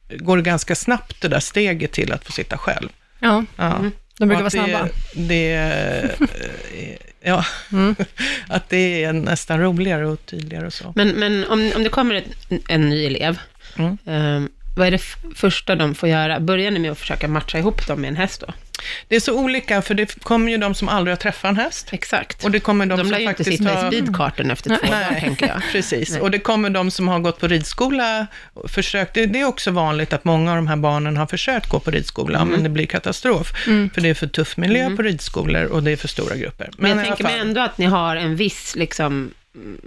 [0.10, 2.90] går det ganska snabbt det där steget till att få sitta själv.
[3.20, 3.82] Ja, Ja.
[4.20, 4.88] De brukar vara att snabba.
[5.14, 6.18] Det, det,
[7.22, 7.96] ja, Mm.
[8.48, 10.94] att det är nästan roligare och tydligare och så.
[10.96, 12.26] Men, men om, om det kommer ett,
[12.70, 13.40] en ny elev,
[13.78, 13.98] Mm.
[14.06, 15.02] eh, vad är det
[15.36, 16.40] första de får göra?
[16.40, 18.54] Börjar ni med att försöka matcha ihop dem med en häst då?
[19.08, 21.90] Det är så olika, för det kommer ju de som aldrig har träffat en häst.
[21.92, 22.44] Exakt.
[22.44, 23.94] Och det kommer de, de som ju inte faktiskt sitta har...
[23.94, 25.62] i speedkarten efter två dagar, tänker jag.
[25.72, 26.22] Precis, Nej.
[26.22, 29.72] och det kommer de som har gått på ridskola, och försökt, det, det är också
[29.72, 32.50] vanligt att många av de här barnen har försökt gå på ridskola, Mm.
[32.54, 33.54] men det blir katastrof.
[33.94, 36.70] För det är för tuff miljö på ridskolor och det är för stora grupper.
[36.78, 39.78] Men jag i alla tänker mig ändå att ni har en viss liksom, mm,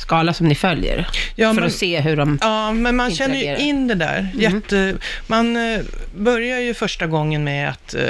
[0.00, 2.38] skala som ni följer, Ja, för men- att se hur de...
[2.40, 4.28] Ja, men man känner ju in det där.
[4.34, 4.94] Jätte,
[5.26, 5.80] man eh,
[6.16, 8.02] börjar ju första gången med att eh,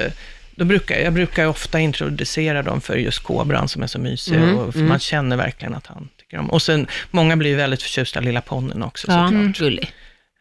[0.54, 4.58] då brukar, jag brukar ofta introducera dem för just kobran som är så mysig Mm,
[4.58, 6.50] och för man känner verkligen att han tycker om.
[6.50, 9.58] Och sen, många blir ju väldigt förtjusta i lilla ponnyn också Ja, såklart.
[9.58, 9.92] gullig.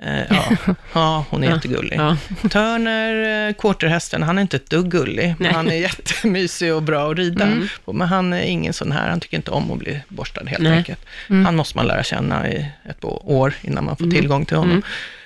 [0.04, 0.44] Eh, ja,
[0.94, 1.56] ja, hon är Ja.
[1.56, 1.98] jättegullig.
[1.98, 2.18] Ja.
[2.50, 7.12] Turner, eh, quarterhästen, han är inte ett dugg gullig, men han är jättemysig och bra
[7.12, 7.48] att rida.
[7.86, 7.94] på.
[7.94, 10.78] Men han är ingen sån här, han tycker inte om att bli borstad helt Nej.
[10.78, 11.06] enkelt.
[11.28, 14.82] Han måste man lära känna i ett år innan man får tillgång till honom.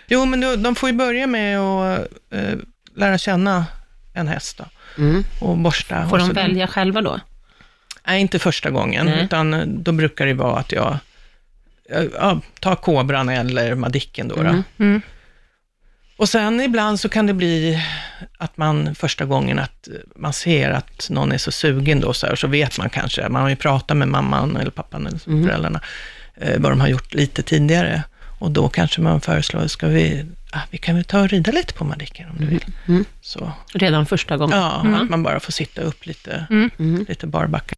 [0.07, 1.99] Jo, men då, de får ju börja med att
[2.31, 2.53] eh,
[2.95, 3.65] lära känna
[4.13, 4.65] en häst då,
[4.97, 5.23] Mm.
[5.41, 6.09] och borsta.
[6.09, 7.19] Får och de välja själva då?
[8.07, 9.23] Nej, inte första gången, Nej.
[9.25, 10.97] utan då brukar det vara att jag
[12.13, 14.35] ja, tar kobran eller madicken då.
[14.35, 14.41] då.
[14.41, 14.63] Mm.
[14.79, 15.01] Mm.
[16.17, 17.81] Och sen ibland så kan det bli
[18.37, 22.35] att man första gången att man ser att någon är så sugen då, så, här,
[22.35, 25.43] så vet man kanske, man har ju pratat med mamman eller pappan eller Mm.
[25.47, 25.81] föräldrarna,
[26.35, 28.03] eh, vad de har gjort lite tidigare.
[28.39, 31.73] Och då kanske man föreslår, ska vi, ah, vi kan väl ta och rida lite
[31.73, 32.65] på Madicken om du vill.
[32.87, 33.05] Mm.
[33.21, 34.57] Så, Redan första gången?
[34.57, 37.05] ja, att man bara får sitta upp lite, Mm.
[37.09, 37.75] lite barbacka.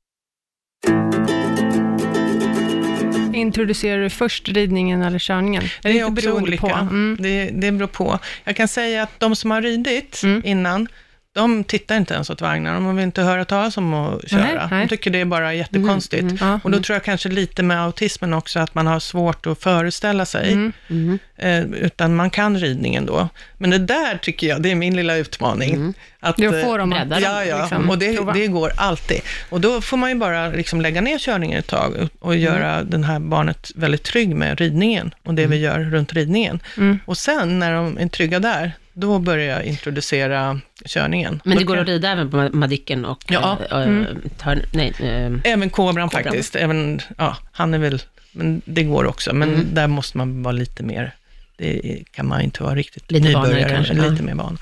[3.35, 5.63] Introducerar du först ridningen eller körningen?
[5.81, 6.67] Det är lite också beroende olika.
[6.67, 6.73] På.
[6.75, 7.17] Mm.
[7.19, 8.19] Det, det beror på.
[8.43, 10.41] Jag kan säga att de som har ridit Mm.
[10.45, 10.87] innan,
[11.35, 12.73] de tittar inte ens åt vagnar.
[12.73, 14.41] De vill inte höra talas om att köra.
[14.41, 14.81] Nej, nej.
[14.81, 16.21] De tycker det är bara jättekonstigt.
[16.23, 16.59] Mm, Ja.
[16.63, 20.25] Och då tror jag kanske lite med autismen också, att man har svårt att föreställa
[20.25, 20.71] sig, Mm.
[20.89, 21.19] Mm.
[21.37, 23.29] eh, utan man kan ridningen då.
[23.57, 25.93] Men det där tycker jag, det är min lilla utmaning.
[26.19, 29.21] Att, Då eh, får de bredda att Ja, ja, liksom, och det, det går alltid.
[29.49, 32.09] Och då får man ju bara liksom lägga ner körningen ett tag Mm.
[32.19, 36.59] och göra den här barnet väldigt trygg med ridningen och det vi gör runt ridningen.
[36.77, 36.99] Mm.
[37.05, 41.41] Och sen när de är trygga där, då börjar jag introducera körningen.
[41.45, 43.23] Men det går att rida även på Madicken och...
[43.27, 43.57] Ja.
[43.71, 44.05] äh, äh,
[44.37, 46.55] tar, nej, äh, Även kobran faktiskt.
[46.55, 49.33] Även, ja, han är väl, men det går också.
[49.33, 49.65] Men Mm.
[49.73, 51.15] där måste man vara lite mer,
[51.57, 54.23] det kan man inte vara riktigt Lite nybörjare, kanske, lite ja.
[54.23, 54.57] mer van.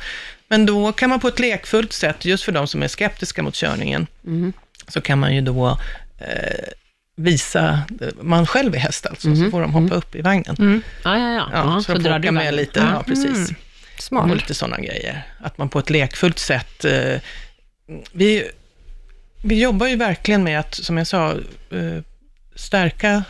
[0.47, 3.55] Men då kan man på ett lekfullt sätt, just för de som är skeptiska mot
[3.55, 4.53] körningen, mm.
[4.87, 5.77] så kan man ju då
[6.19, 6.27] eh,
[7.15, 7.79] visa,
[8.21, 9.45] man själv är häst alltså, Mhm.
[9.45, 10.55] så får de hoppa upp i vagnen.
[10.59, 10.81] Mm.
[11.03, 11.49] Ja, ja, ja.
[11.51, 13.49] Ja, ja så, de får åka med lite, ja, precis.
[14.11, 14.21] Mm.
[14.21, 14.31] Smart.
[14.31, 15.27] Och lite sådana grejer.
[15.39, 16.85] Att man på ett lekfullt sätt...
[16.85, 17.19] Eh,
[18.11, 18.49] vi,
[19.43, 21.31] vi jobbar ju verkligen med att, som jag sa,
[21.71, 22.01] eh,
[22.55, 23.23] stärka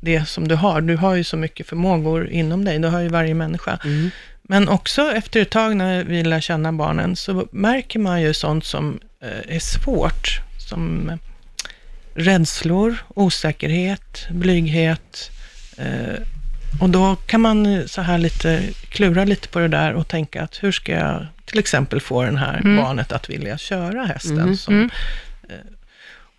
[0.00, 0.80] det som du har.
[0.80, 3.78] Du har ju så mycket förmågor inom dig, det har ju varje människa.
[3.84, 4.10] Mm.
[4.42, 8.64] Men också efter ett tag när vi lär känna barnen, så märker man ju sånt
[8.64, 11.16] som eh, är svårt, som eh,
[12.14, 15.30] rädslor, osäkerhet, blyghet.
[16.80, 20.62] Och då kan man så här lite klura lite på det där och tänka att
[20.62, 22.76] hur ska jag till exempel få den här Mm.
[22.76, 24.38] barnet att vilja köra hästen?
[24.40, 24.90] Mm, Som,
[25.48, 25.54] eh,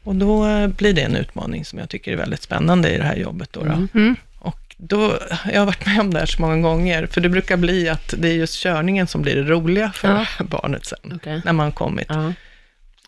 [0.04, 3.04] och då eh, blir det en utmaning som jag tycker är väldigt spännande i det
[3.04, 3.50] här jobbet.
[3.54, 3.66] Då, då.
[3.72, 3.88] Mm.
[3.94, 4.16] Mm.
[4.40, 5.20] Och då,
[5.54, 8.14] jag har varit med om det här så många gånger, för det brukar bli att
[8.18, 10.08] det är just körningen som blir det roliga för
[10.40, 10.46] Ja.
[10.46, 11.42] barnet sen, Okej.
[11.46, 12.06] när man kommit.
[12.10, 12.34] Ja.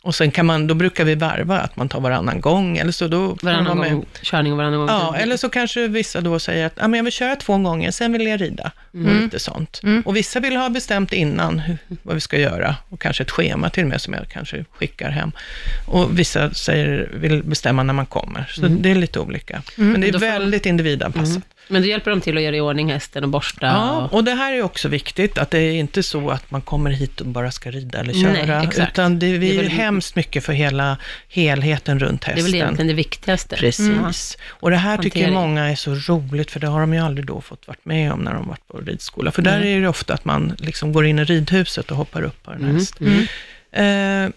[0.07, 3.07] Och sen kan man, då brukar vi varva, att man tar varannan gång, eller så
[3.07, 6.73] då Varannan gång körning och varannan gång Ja, eller så kanske vissa då säger att
[6.77, 8.71] ah, men jag vill köra två gånger, sen vill jag rida.
[8.91, 9.79] Och lite sånt.
[9.83, 10.01] Mm.
[10.05, 13.69] Och vissa vill ha bestämt innan hur, vad vi ska göra, och kanske ett schema
[13.69, 15.31] till och med som jag kanske skickar hem.
[15.87, 19.61] Och vissa säger, vill bestämma när man kommer, så det är lite olika.
[19.75, 21.43] Men det är väldigt individanpassat.
[21.69, 21.73] Mm.
[21.73, 23.65] Men då hjälper de till att göra i ordning hästen och borsta?
[23.65, 24.23] Ja, och...
[24.23, 27.27] det här är också viktigt, att det är inte så att man kommer hit och
[27.27, 28.91] bara ska rida eller Nej, köra, exakt.
[28.91, 30.97] utan det, vi Det är väl- hemskt mycket för hela
[31.29, 32.45] helheten runt Det är hästen.
[32.45, 33.55] väl egentligen det viktigaste.
[33.55, 34.37] Precis.
[34.47, 37.41] Och det här tycker många är så roligt, för det har de ju aldrig då
[37.41, 39.31] fått varit med om när de varit på ridskola.
[39.31, 39.67] För där Mm.
[39.77, 42.61] är det ofta att man liksom går in i ridhuset och hoppar upp på en
[42.63, 42.75] Mm.
[42.75, 42.95] häst.
[43.01, 44.25] Mm.
[44.25, 44.31] Eh,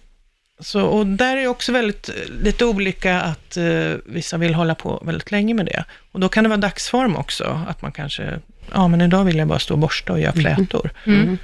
[0.61, 2.11] så, och där är det också väldigt,
[2.42, 5.85] lite olika att eh, vissa vill hålla på väldigt länge med det.
[6.12, 8.40] Och då kan det vara dagsform också, att man kanske,
[8.73, 10.90] ja men idag vill jag bara stå och borsta och göra flätor.
[11.07, 11.38] Mm.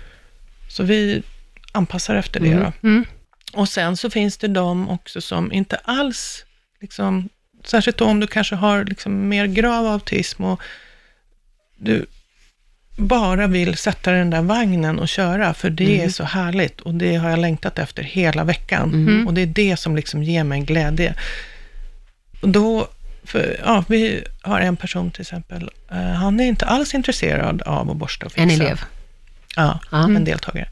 [0.69, 1.23] Så vi
[1.73, 2.61] anpassar efter det Mm.
[2.63, 2.89] då.
[2.89, 3.05] Mm.
[3.53, 6.45] Och sen så finns det de också som inte alls,
[6.81, 7.29] liksom,
[7.65, 10.61] särskilt då om du kanske har liksom mer grav autism och
[11.77, 12.07] du
[12.97, 17.17] bara vill sätta den där vagnen och köra, för det är så härligt och det
[17.17, 18.95] har jag längtat efter hela veckan.
[18.95, 19.27] Mm.
[19.27, 21.15] Och det är det som liksom ger mig glädje.
[22.41, 22.89] Och då,
[23.25, 27.91] för, ja, vi har en person till exempel, eh, han är inte alls intresserad av
[27.91, 28.43] att borsta och fixa.
[28.43, 28.81] En elev?
[29.57, 30.05] Ja, Ja.
[30.05, 30.69] en deltagare.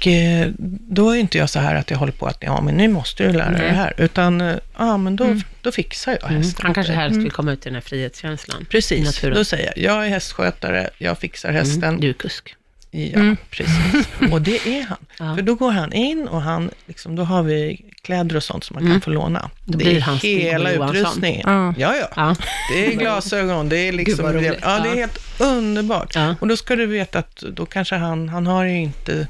[0.00, 0.48] Och eh,
[0.88, 3.22] då är inte jag så här att jag håller på att, ja men nu måste
[3.26, 3.94] du lära dig det här.
[3.96, 6.42] Utan, eh, ja men då, då fixar jag Mm.
[6.42, 6.64] hästen.
[6.64, 8.66] Han kanske helst vill komma ut i den här frihetskänslan.
[8.70, 11.84] Precis, då säger jag, jag är hästskötare, jag fixar hästen.
[11.84, 12.00] Mm.
[12.00, 12.54] Du är kusk.
[12.90, 14.06] Ja, precis.
[14.32, 14.98] Och det är han.
[15.18, 15.34] Ja.
[15.36, 18.74] För då går han in och han, liksom, då har vi kläder och sånt som
[18.74, 18.94] man Mm.
[18.94, 19.50] kan få låna.
[19.64, 21.42] Då det blir är hela utrustningen.
[21.46, 21.74] Ja.
[21.78, 22.36] Ja, ja.
[22.72, 24.24] Det är glasögon, det är liksom...
[24.62, 26.14] Ja, det är helt underbart.
[26.14, 26.34] Ja.
[26.40, 29.26] Och då ska du veta att då kanske han, han har ju inte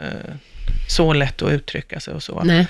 [0.00, 0.08] eh,
[0.88, 2.42] så lätt att uttrycka sig och så.
[2.44, 2.66] Nej.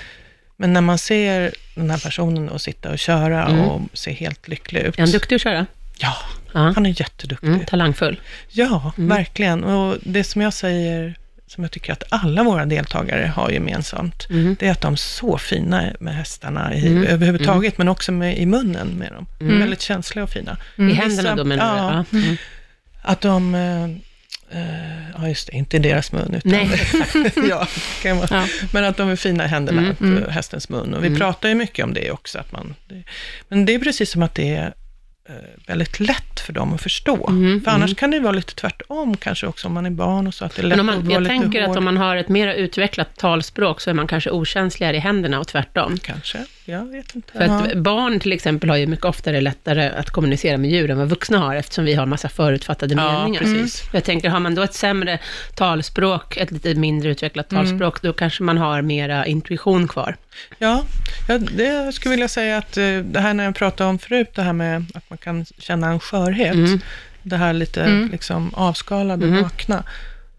[0.57, 3.59] Men när man ser den här personen och sitta och köra Mm.
[3.61, 4.95] och se helt lycklig ut.
[4.95, 5.65] Är han duktig att köra?
[5.99, 6.15] Ja,
[6.53, 6.71] Ja.
[6.75, 7.47] han är jätteduktig.
[7.47, 8.21] Mm, talangfull.
[8.49, 9.09] Ja, Mm.
[9.09, 9.63] verkligen.
[9.63, 11.15] Och det som jag säger,
[11.47, 14.55] som jag tycker att alla våra deltagare har gemensamt, Mm.
[14.59, 17.03] det är att de är så fina med hästarna i, Mm.
[17.03, 19.25] överhuvudtaget, men också med, i munnen med dem.
[19.39, 19.59] Mm.
[19.59, 20.57] väldigt känsliga och fina.
[20.77, 20.95] I Mm.
[20.97, 21.95] händerna då menar du?
[22.17, 22.19] ja.
[22.23, 22.37] Mm.
[23.01, 23.55] Att de,
[24.51, 26.69] eh, ja just det, inte i deras mun, utan Nej,
[27.49, 27.67] ja,
[28.01, 28.47] kan man, Ja.
[28.71, 30.23] men att de är fina i händerna, Mm, mm.
[30.23, 30.93] eh, hästens mun.
[30.93, 31.19] Och vi Mm.
[31.19, 32.39] pratar ju mycket om det också.
[32.39, 33.03] Att man, det,
[33.47, 34.73] men det är precis som att det är
[35.29, 35.35] eh,
[35.67, 37.27] väldigt lätt för dem att förstå.
[37.29, 37.95] Mm, för annars mm.
[37.95, 40.61] kan det vara lite tvärtom kanske också om man är barn och så, att det
[40.61, 41.71] är lätt om att man, vara jag lite tänker hård.
[41.71, 45.39] att om man har ett mer utvecklat talspråk så är man kanske okänsligare i händerna
[45.39, 45.97] och tvärtom.
[45.99, 47.31] Kanske, jag vet inte.
[47.33, 47.75] För att Ja.
[47.79, 51.37] barn till exempel har ju mycket oftare lättare att kommunicera med djur än vad vuxna
[51.37, 53.39] har, eftersom vi har massa förutfattade Ja, meningar.
[53.39, 53.83] precis.
[53.93, 55.19] Jag tänker, har man då ett sämre
[55.55, 57.63] talspråk, ett lite mindre utvecklat Mm.
[57.65, 60.15] talspråk, då kanske man har mera intuition kvar.
[60.57, 60.83] Ja,
[61.27, 64.41] ja, det skulle vilja säga att eh, det här när jag pratade om förut, det
[64.41, 66.79] här med att man kan känna en skörhet, Mm.
[67.23, 68.09] det här lite Mm.
[68.11, 69.43] liksom avskalade, Mm.
[69.43, 69.83] vakna,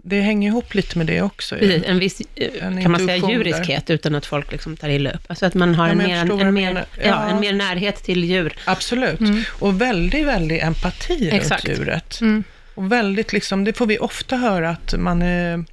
[0.08, 1.56] det hänger ihop lite med det också.
[1.56, 5.10] Precis, en viss, eh, En kan man säga, djuriskhet, utan att folk liksom tar illa
[5.10, 5.20] upp.
[5.26, 7.02] Alltså att man har Ja, en, mer, en, mer, ja.
[7.04, 7.28] Ja.
[7.28, 8.52] en mer närhet till djur.
[8.64, 9.20] Absolut.
[9.20, 9.42] Mm.
[9.48, 11.64] Och väldigt, väldigt empati Exakt.
[11.68, 12.20] runt djuret.
[12.20, 12.44] Mm.
[12.74, 15.64] Och väldigt liksom, det får vi ofta höra att man är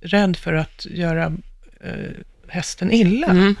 [0.00, 1.24] rädd för att göra
[1.84, 1.92] eh,
[2.48, 3.26] hästen illa.
[3.26, 3.54] Mm.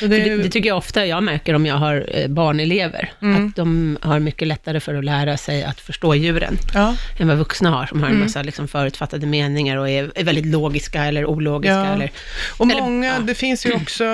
[0.00, 3.46] Det, Det, det tycker jag ofta jag märker om jag har eh, barnelever, Mm.
[3.48, 7.36] att de har mycket lättare för att lära sig att förstå djuren, ja, än vad
[7.38, 8.24] vuxna har, som har en Mm.
[8.26, 11.74] massa liksom förutfattade meningar och är, är väldigt logiska eller ologiska.
[11.74, 11.94] Ja.
[11.94, 12.10] Eller,
[12.58, 13.18] och Eller- många, ja.
[13.20, 14.04] det finns ju också,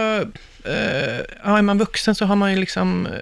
[0.65, 3.13] eh, ja, är man vuxen så har man ju liksom eh,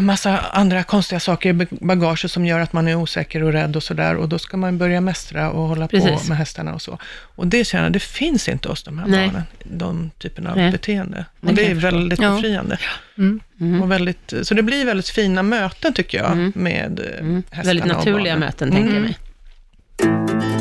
[0.00, 3.76] massa andra konstiga saker i bag- bagaget som gör att man är osäker och rädd
[3.76, 4.16] och sådär.
[4.16, 6.28] Och då ska man börja mästra och hålla på Precis.
[6.28, 6.98] med hästarna och så.
[7.36, 9.26] Och det känner jag, det finns inte hos de här Nej.
[9.28, 10.70] barnen, de typerna av Nej.
[10.72, 11.24] beteende.
[11.40, 12.34] Det Och det kan är väldigt Ja.
[12.34, 12.78] befriande.
[13.18, 13.40] Mm.
[13.60, 13.82] mm.
[13.82, 16.52] Och väldigt, så det blir väldigt fina möten tycker jag, Mm.
[16.54, 17.42] med eh, Mm.
[17.50, 18.40] hästarna Väldigt och naturliga barnen.
[18.40, 19.02] möten, tänker jag Mm.
[19.02, 20.53] mig.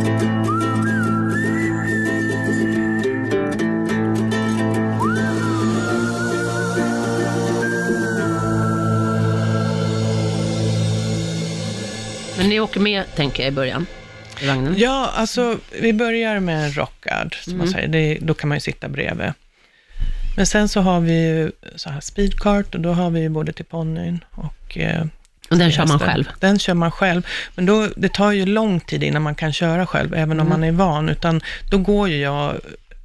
[12.44, 13.86] Men ni åker med, tänker jag, i början,
[14.42, 14.76] i vagnen?
[14.78, 17.74] Ja, alltså vi börjar med en rockguard, som man Mm.
[17.74, 17.88] säger.
[17.88, 19.34] Det, då kan man ju sitta bredvid.
[20.38, 23.54] Men sen så har vi ju så här speedcart och då har vi ju både
[23.54, 25.06] till ponnyn och eh,
[25.50, 26.26] Och den kör man själv?
[26.40, 27.28] Den kör man själv.
[27.56, 30.50] Men då, det tar ju lång tid innan man kan köra själv, även om Mm.
[30.50, 31.10] man är van.
[31.10, 32.50] Utan då går ju jag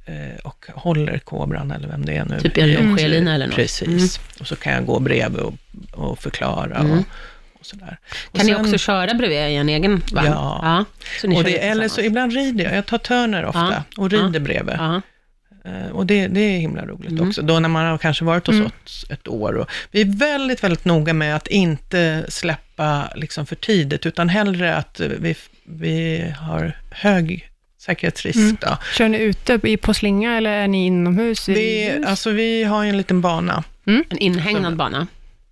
[0.05, 2.39] eh, och håller kobran, eller vem det är nu.
[2.39, 3.55] Typ en Eh, långskilina eller något?
[3.55, 4.19] Precis.
[4.39, 5.53] Och så kan jag gå bredvid och,
[5.91, 6.91] och förklara Mm.
[6.99, 7.03] och,
[7.59, 7.97] och sådär.
[8.31, 10.27] Och Kan ni sen- också köra bredvid i en egen vagn?
[10.27, 10.85] Ja.
[11.21, 12.75] så ni och det, eller så ibland rider jag.
[12.75, 14.75] Jag tar törner ofta och rider bredvid.
[14.79, 15.01] Ja.
[15.65, 17.27] Eh, Och det, det är himla roligt Mm.
[17.27, 17.41] också.
[17.41, 18.71] Då när man har kanske varit hos Mm.
[18.85, 19.53] oss ett år.
[19.53, 24.75] Och vi är väldigt, väldigt noga med att inte släppa liksom för tidigt, utan hellre
[24.75, 27.49] att vi, vi har hög
[27.81, 28.37] säkerhetsrisk.
[28.37, 28.57] Mm.
[28.61, 28.77] Då.
[28.97, 31.49] Kör ni ute i- på slinga eller är ni inomhus?
[31.49, 32.05] hus?
[32.07, 33.63] alltså, vi har ju en liten bana.
[33.85, 35.07] En inhägnad bana?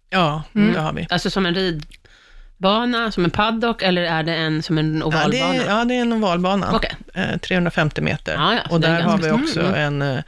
[0.09, 0.73] Ja, Mm.
[0.73, 1.07] det har vi.
[1.09, 5.53] Alltså som en ridbana, som en paddock, eller är det en som en Ja ovalbana?
[5.53, 6.71] det, är, ja, det är en ovalbana.
[6.75, 6.91] Okej.
[7.13, 8.33] Eh, 350 meter.
[8.33, 10.19] Ja, ja, och där har vi också en eh,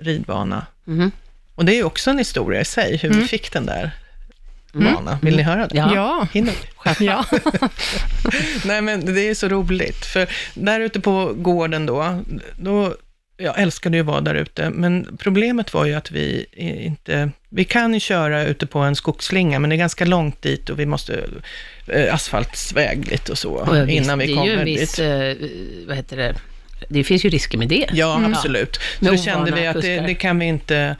[0.00, 0.66] ridbana.
[0.84, 1.10] Mhm.
[1.54, 3.28] Och det är också en historia i sig, hur vi Mm.
[3.28, 3.90] fick den där
[4.74, 4.94] Mm.
[4.94, 5.18] banan.
[5.22, 5.76] Vill ni höra det?
[5.76, 5.94] Ja.
[5.94, 6.26] Ja.
[6.32, 6.52] Hinner
[6.98, 7.06] vi?
[7.06, 7.24] ja.
[8.64, 12.20] Nej, men det är så roligt, för där ute på gården då,
[12.56, 12.94] då
[13.36, 16.46] jag älskade ju att vara där ute, men problemet var ju att vi
[16.86, 20.70] inte, vi kan ju köra ute på en skogsslinga, men det är ganska långt dit
[20.70, 21.24] och vi måste
[21.86, 24.94] eh, asfaltsväg lite och så, Och visst, innan vi det är ju kommer en viss,
[24.96, 24.98] dit.
[25.42, 25.48] eh,
[25.86, 26.34] vad heter det,
[26.88, 27.86] det finns ju risker med det.
[27.92, 28.34] Ja, Mm.
[28.34, 28.76] absolut.
[28.98, 30.96] Så då kände vi att det, det kan vi inte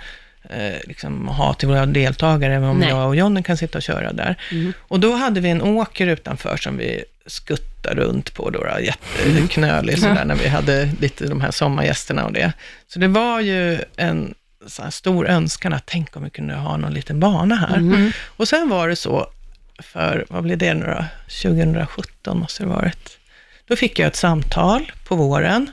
[0.50, 2.88] eh, liksom ha till våra deltagare, även om Nej.
[2.88, 4.36] jag och Jonny kan sitta och köra där.
[4.52, 4.72] Mm.
[4.80, 9.98] Och då hade vi en åker utanför som vi skuttade runt på, då, då jätteknölig
[9.98, 12.52] sådär, när vi hade lite de här sommargästerna och det.
[12.88, 14.34] Så det var ju en
[14.66, 17.76] så stor önskan att tänk om vi kunde ha någon liten bana här.
[17.76, 18.12] Mm.
[18.26, 19.26] Och sen var det så,
[19.78, 21.04] för vad blev det nu då?
[21.42, 23.18] 2017 måste det varit.
[23.66, 25.70] Då fick jag ett samtal på våren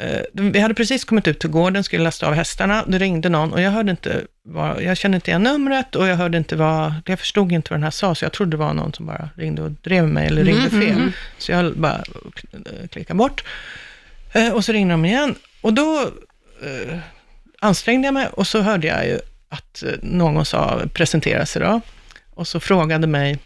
[0.00, 3.52] eh, vi hade precis kommit ut till gården, skulle lasta av hästarna, det ringde någon
[3.52, 6.94] och jag hörde inte vad, jag kände inte igen numret och jag hörde inte vad,
[7.06, 9.30] jag förstod inte vad den här sa, så jag trodde det var någon som bara
[9.34, 11.12] ringde och drev mig eller ringde fel.
[11.38, 12.02] Så jag bara
[12.34, 13.44] kl- klickade bort.
[14.32, 16.10] Eh, och så ringde de igen och då
[16.62, 16.98] eh,
[17.60, 21.80] ansträngde jag mig och så hörde jag ju att eh, någon sa, presentera sig då,
[22.34, 23.38] och så frågade mig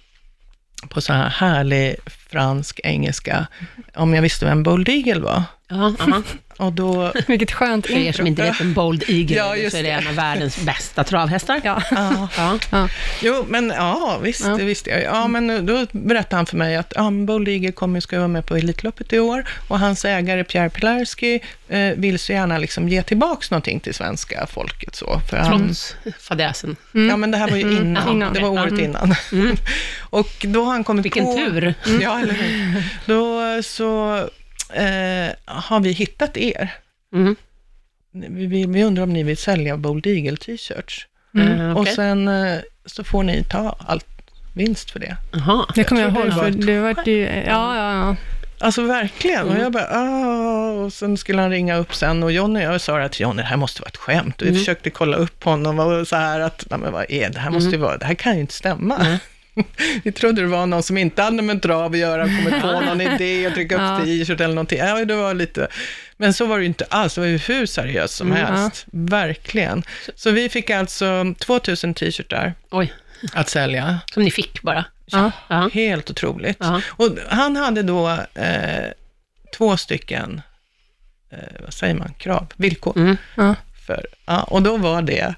[0.88, 1.96] på så här härlig
[2.30, 3.46] fransk engelska
[3.94, 5.42] om jag visste vem Bold Eagle var.
[5.68, 5.94] Ja.
[6.60, 8.16] Och då, Vilket skönt För er intro.
[8.16, 11.04] som inte vet en Bold Eagle Ja, just så är det en av världens bästa
[11.04, 11.60] travhästar.
[11.64, 11.82] Ja.
[11.90, 12.58] ja, Ja.
[12.70, 12.88] Ja.
[13.22, 14.56] jo men ja, visst, Ja.
[14.56, 15.02] det visste jag.
[15.02, 18.46] Ja, men då berättade han för mig att ja, Bold Eagle kommer ska vara med
[18.46, 23.02] på Elitloppet i år och hans ägare Pierre Pilarski eh, vill så gärna liksom ge
[23.02, 24.94] tillbaks någonting till svenska folket.
[24.94, 26.76] Så, för han, Trots fadäsen.
[26.92, 27.96] Ja, men det här var ju innan.
[28.02, 28.08] Mm.
[28.16, 28.32] Innan.
[28.34, 29.14] Det var året innan.
[30.00, 31.34] och då har han kommit Vilken på...
[31.36, 31.74] tur.
[32.00, 32.84] Ja, eller hur?
[33.06, 34.28] Då så
[34.74, 36.74] eh, har vi hittat er.
[37.14, 37.36] Mm.
[38.12, 41.06] Vi, vi, vi undrar om ni vill sälja Bold Eagle t-shirts.
[41.34, 41.76] Mm.
[41.76, 41.94] Och okej.
[41.94, 44.06] sen eh, så får ni ta allt
[44.54, 45.16] vinst för det.
[45.32, 45.66] Jaha.
[45.74, 47.24] Det kommer jag tror ihåg, för det var ju...
[47.26, 48.16] Ja, ja, ja.
[48.62, 49.48] Alltså verkligen.
[49.48, 53.08] Och jag bara, ah, och sen skulle han ringa upp sen och Johnny, jag sa
[53.08, 54.42] till Johnny, det här måste vara ett skämt.
[54.42, 57.38] Och vi försökte kolla upp honom och så här att, nej men vad är det,
[57.38, 59.18] här måste ju vara, det här kan ju inte stämma.
[60.04, 63.00] Vi trodde det var någon som inte hade med trav att göra, kommit på någon
[63.00, 64.00] idé och trycka upp Ja.
[64.04, 64.78] t-shirt eller någonting.
[64.78, 65.68] Ja, det var lite,
[66.16, 68.86] men så var det ju inte alls, det var ju hur seriöst som helst.
[68.92, 69.82] Verkligen.
[70.14, 72.54] Så vi fick alltså 2000 t-shirtar
[73.32, 73.98] att sälja.
[74.14, 74.84] som ni fick bara.
[75.06, 75.32] Ja.
[75.48, 75.70] Ja.
[75.72, 76.56] Helt otroligt.
[76.60, 76.80] Ja.
[76.88, 78.84] Och han hade då eh,
[79.56, 80.42] två stycken,
[81.32, 82.96] eh, vad säger man, krav, villkor.
[82.96, 83.16] Mm.
[83.34, 83.54] ja.
[83.86, 85.34] För, ja, och då var det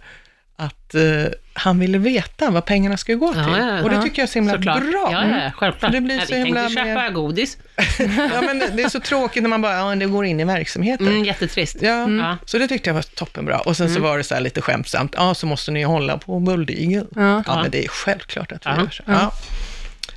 [0.56, 1.24] att eh,
[1.54, 3.42] han ville veta vad pengarna skulle gå till.
[3.42, 4.80] Ja, ja, och det tycker jag är så himla Såklart.
[4.80, 5.08] bra.
[5.12, 5.80] Ja, ja, självklart.
[5.80, 7.58] För det blir så vi himla tänkte köpa mer- godis.
[8.34, 11.08] ja, men det är så tråkigt när man bara, ja, det går in i verksamheten.
[11.08, 11.76] Mm, jättetrist.
[11.80, 12.36] Ja, Ja.
[12.46, 13.58] så det tyckte jag var toppenbra.
[13.60, 16.32] Och sen så var det så här lite skämtsamt, ja, så måste ni hålla på
[16.68, 17.04] Eagle.
[17.16, 17.42] Ja.
[17.46, 19.02] Ja, men det är självklart att vi gör så.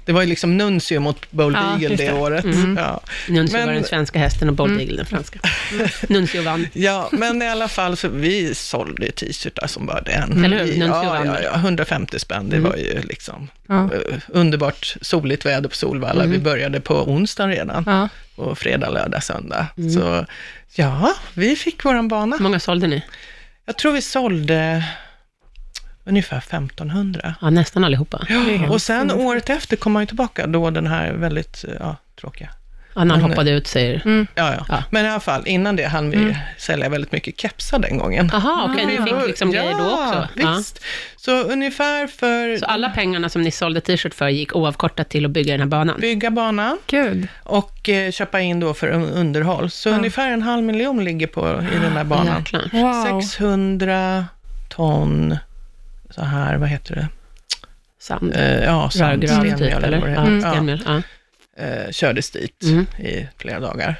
[0.05, 2.13] Det var ju liksom Nuncio mot Bold Ja, Eagle det, det.
[2.13, 2.45] året.
[2.45, 2.77] Mm.
[2.77, 3.01] Ja.
[3.29, 5.39] Nuncio Men- var den svenska hästen och Bold Eagle den franska.
[6.09, 6.67] Nuncio vann.
[6.73, 10.45] ja, men i alla fall så vi sålde t-shirtar som bara den.
[10.45, 10.65] Eller hur?
[10.79, 13.83] Nuncio ja, vann ja, ja, 150 spänn, det var ju liksom Ja.
[13.93, 16.25] eh, underbart soligt väder på Solvalla.
[16.25, 18.09] Vi började på onsdagen redan, Ja.
[18.35, 19.67] och fredag, lördag, söndag.
[19.95, 20.25] Så
[20.75, 22.35] ja, vi fick våran bana.
[22.35, 23.03] Hur många sålde ni?
[23.65, 24.83] Jag tror vi sålde
[26.05, 27.35] ungefär 1500.
[27.41, 28.21] Ja, nästan allihopa.
[28.29, 31.95] Helt Och sen året efter kom man ju tillbaka, då den här väldigt eh, ja,
[32.21, 32.49] tråkiga.
[32.97, 34.01] Ja, när han Men- hoppade ut säger...
[34.05, 34.27] Mm.
[34.35, 34.83] Ja, ja, Ja.
[34.89, 38.29] Men i alla fall, innan det hann vi sälja väldigt mycket kepsar den gången.
[38.33, 40.27] Jaha, okej, ni fick liksom ja, grejer då också.
[40.35, 40.55] Ja.
[40.57, 40.83] visst.
[41.15, 45.31] Så ungefär för Så alla pengarna som ni sålde t-shirt för gick oavkortat till att
[45.31, 45.99] bygga den här banan?
[45.99, 47.27] bygga banan Gud.
[47.43, 49.69] och eh, köpa in då för un- underhåll.
[49.69, 52.45] Så ungefär en halv miljon ligger på i den här banan.
[52.71, 53.21] Wow.
[53.21, 54.25] 600
[54.69, 55.37] ton,
[56.15, 57.07] så här, vad heter det?
[57.99, 58.35] Sand.
[58.35, 60.35] Eh, ja, sand, Rörgran typ, stenmjöl eller vad det Ja, heter.
[60.47, 60.81] Ja, stenmjöl.
[60.85, 61.01] Ja.
[61.63, 62.85] eh, kördes dit Mm.
[62.99, 63.95] i flera dagar.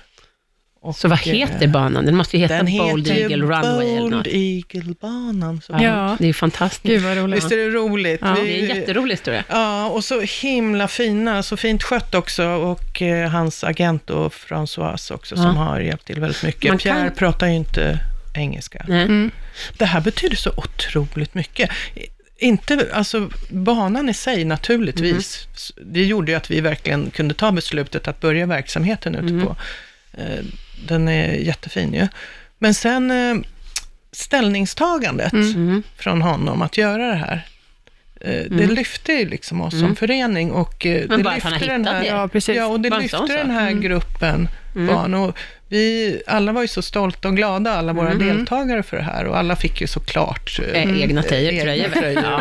[0.82, 2.05] Och, Så vad eh, heter banan?
[2.05, 4.28] Den måste ju heta Bold Eagle Runway eller något.
[4.28, 5.61] Eagle-banan.
[5.61, 5.74] Så.
[5.74, 6.16] Ja, Ja.
[6.20, 6.84] Det är ju fantastiskt.
[6.84, 7.38] Gud vad roligt.
[7.38, 8.20] Visst är det roligt?
[8.24, 9.43] Ja, Det är en jätterolig historia.
[9.49, 15.13] Ja, och så himla fina, så fint skött också och eh, hans agent och Françoise
[15.13, 15.51] också som Ja.
[15.51, 16.70] har hjälpt till väldigt mycket.
[16.72, 17.99] Man kan- Pierre pratar ju inte
[18.39, 18.86] engelska.
[18.89, 19.31] Mm.
[19.77, 21.69] Det här betyder så otroligt mycket.
[22.38, 27.51] Inte, alltså banan i sig naturligtvis, s- det gjorde ju att vi verkligen kunde ta
[27.51, 29.55] beslutet att börja verksamheten ute på.
[30.21, 30.45] Eh,
[30.88, 32.07] Den är jättefin ju.
[32.59, 33.36] Men sen eh,
[34.11, 35.83] ställningstagandet Mm.
[35.97, 37.47] från honom att göra det här.
[38.21, 41.07] Eh, Det lyfte ju liksom oss som förening och Mm.
[41.09, 42.07] Men det lyfte den hittat här, det.
[42.07, 42.55] Ja, precis.
[42.55, 45.13] Ja, och det Bara lyfte den här gruppen barn.
[45.13, 45.38] Och
[45.76, 49.26] vi alla var ju så stolta och glada, alla våra deltagare för det här.
[49.26, 52.17] Och alla fick ju såklart eh, Eh, Egna tröjor, egna tröjor.
[52.34, 52.39] och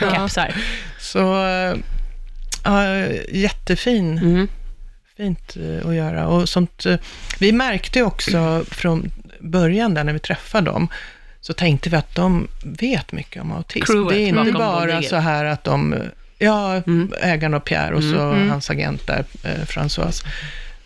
[0.00, 0.28] Ja.
[0.28, 0.54] sånt.
[0.98, 1.74] Så eh,
[2.64, 4.48] ja, jättefin, Mm.
[5.16, 6.26] fint att göra.
[6.28, 6.86] Och sånt,
[7.38, 9.10] vi märkte också från
[9.40, 10.88] början där när vi träffade dem,
[11.40, 13.92] så tänkte vi att de vet mycket om autism.
[13.92, 15.94] Crewet det är inte bara så här att de,
[16.38, 17.12] ja, Mm.
[17.20, 18.18] ägaren och Pierre och så
[18.48, 20.26] hans agent där, eh, Françoise.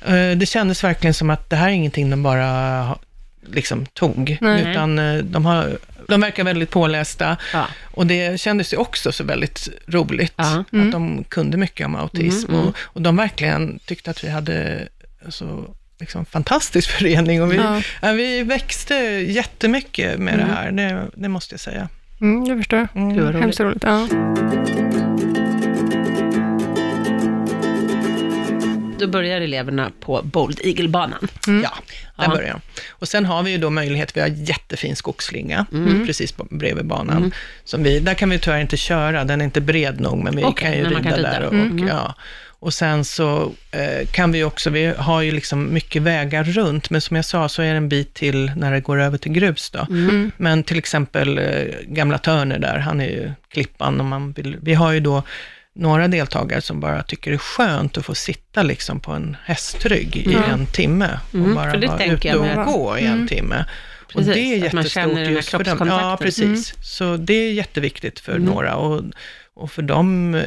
[0.07, 2.99] Eh, Det kändes verkligen som att det här är ingenting de bara
[3.46, 4.70] liksom tog, Nej.
[4.70, 5.78] utan eh, de, har,
[6.09, 7.36] de verkar väldigt pålästa.
[7.53, 7.66] Ja.
[7.84, 10.59] Och det kändes ju också så väldigt roligt, Ja.
[10.61, 12.49] att de kunde mycket om autism.
[12.49, 12.68] Mm, mm.
[12.68, 14.88] Och, och de verkligen tyckte att vi hade
[15.28, 15.64] så
[16.01, 17.42] liksom, fantastisk förening.
[17.42, 17.82] Och vi, Ja.
[18.03, 18.94] ja, vi växte
[19.28, 21.88] jättemycket med det här, det, det måste jag säga.
[22.20, 22.88] Mm, jag förstår.
[22.94, 23.34] Mm.
[23.40, 23.82] Hemskt roligt.
[23.82, 24.09] Ja.
[28.99, 31.28] Då börjar eleverna på Bold Eagle-banan.
[31.46, 31.53] Ja,
[32.16, 32.28] där Ja.
[32.28, 32.61] börjar de.
[32.90, 36.07] Och sen har vi ju då möjlighet, vi har jättefin skogsslinga Mm.
[36.07, 37.32] precis på, bredvid banan.
[37.64, 40.44] Som vi, där kan vi tyvärr inte köra, den är inte bred nog, men vi
[40.44, 41.30] Okej, kan ju rida kan rida.
[41.30, 41.42] där.
[41.42, 41.88] Och, Mm.
[41.88, 42.14] ja.
[42.61, 47.01] och sen så eh, kan vi också, vi har ju liksom mycket vägar runt, men
[47.01, 49.70] som jag sa så är det en bit till när det går över till grus
[49.70, 49.86] då.
[49.90, 50.30] Mm.
[50.36, 51.44] Men till exempel eh,
[51.86, 55.22] gamla Törner där, han är ju klippan, och man vill, vi har ju då
[55.79, 60.16] några deltagare som bara tycker det är skönt att få sitta liksom på en hästrygg
[60.16, 60.45] i Ja.
[60.45, 63.29] en timme och Mm, bara vara ute och med- gå i en Mm.
[63.29, 63.64] timme.
[64.12, 65.89] Precis, och det är jättestort just för dem.
[65.89, 66.74] Ja, precis.
[66.83, 68.45] Så det är jätteviktigt för Mm.
[68.45, 69.03] några och,
[69.55, 70.43] och för dem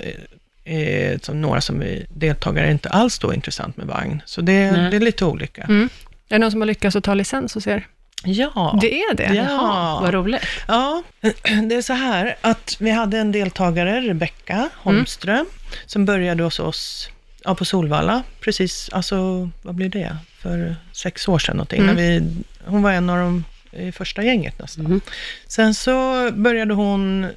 [0.64, 4.22] är, som några som är deltagare är inte alls då intressant med vagn.
[4.26, 4.54] Så det,
[4.92, 5.62] det är lite olika.
[5.64, 5.90] Mm.
[6.30, 7.88] Är det någon som har lyckats att ta licens hos er?
[8.24, 8.78] Ja.
[8.82, 9.34] Det är det?
[9.36, 10.00] Ja.
[10.02, 10.42] Vad roligt.
[10.68, 11.04] Ja,
[11.70, 15.46] det är så här att vi hade en deltagare, Rebecka Holmström,
[15.86, 17.10] som började hos oss
[17.44, 21.82] ja, på Solvalla, precis, alltså vad blir det, för sex år sedan någonting.
[21.82, 21.96] Mm.
[21.96, 24.86] När vi, hon var en av de i första gänget nästan.
[24.86, 25.02] Mhm.
[25.48, 27.28] Sen så började hon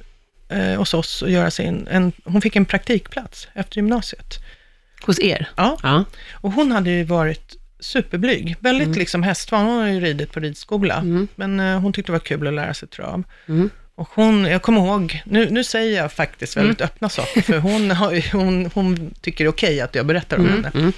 [0.49, 4.39] eh, hos oss och göra sin, en, hon fick en praktikplats efter gymnasiet.
[5.05, 5.49] Hos er?
[5.55, 6.03] Ja, Ja.
[6.31, 7.55] och hon hade ju varit
[7.85, 11.27] superblyg, väldigt liksom hästvan, hon har ju ridit på ridskola, Mm.
[11.35, 13.23] men eh, hon tyckte det var kul att lära sig trav.
[13.47, 13.69] Mm.
[13.95, 17.91] Och hon, jag kommer ihåg, nu, nu säger jag faktiskt väldigt öppna saker, för hon,
[18.01, 20.71] har, hon, hon tycker det är okej att jag berättar om henne.
[20.75, 20.91] Mm.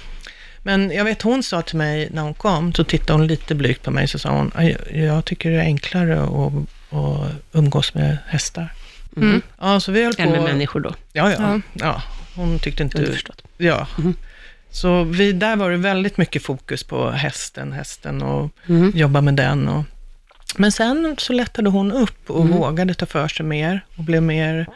[0.62, 3.82] Men jag vet, hon sa till mig när hon kom, så tittade hon lite blygt
[3.82, 6.52] på mig, så sa hon, "Aj, jag tycker det är enklare att,
[6.98, 8.72] att umgås med hästar.
[9.16, 9.42] Mm.
[9.60, 10.22] Ja, så vi höll på...
[10.22, 11.60] Än med människor då, Ja, ja, Ja.
[11.72, 12.02] ja.
[12.34, 12.98] Hon tyckte inte...
[12.98, 13.42] underförstått.
[13.56, 13.86] Ja.
[14.70, 18.92] Så vi, där var det väldigt mycket fokus på hästen, hästen och Mm.
[18.94, 19.68] jobba med den.
[19.68, 19.84] Och,
[20.56, 22.56] men sen så lättade hon upp och Mm.
[22.58, 24.66] vågade ta för sig mer och blev mer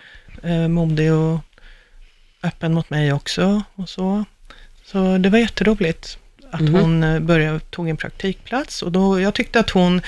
[0.42, 1.38] eh, modig och
[2.42, 4.24] öppen mot mig också och så.
[4.84, 6.18] Så det var jätteroligt
[6.50, 6.74] att Mhm.
[6.74, 10.00] hon eh, började, tog en praktikplats och då, jag tyckte att hon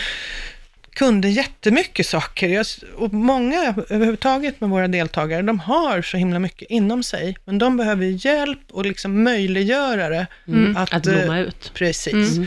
[0.95, 2.49] kunde jättemycket saker.
[2.49, 2.67] Jag,
[2.97, 7.77] och många överhuvudtaget med våra deltagare, de har så himla mycket inom sig, men de
[7.77, 10.27] behöver hjälp och liksom möjliggöra det.
[10.49, 10.77] Mm.
[10.77, 11.71] Att, Att, eh, blomma ut.
[11.75, 12.15] Precis.
[12.37, 12.47] Mm.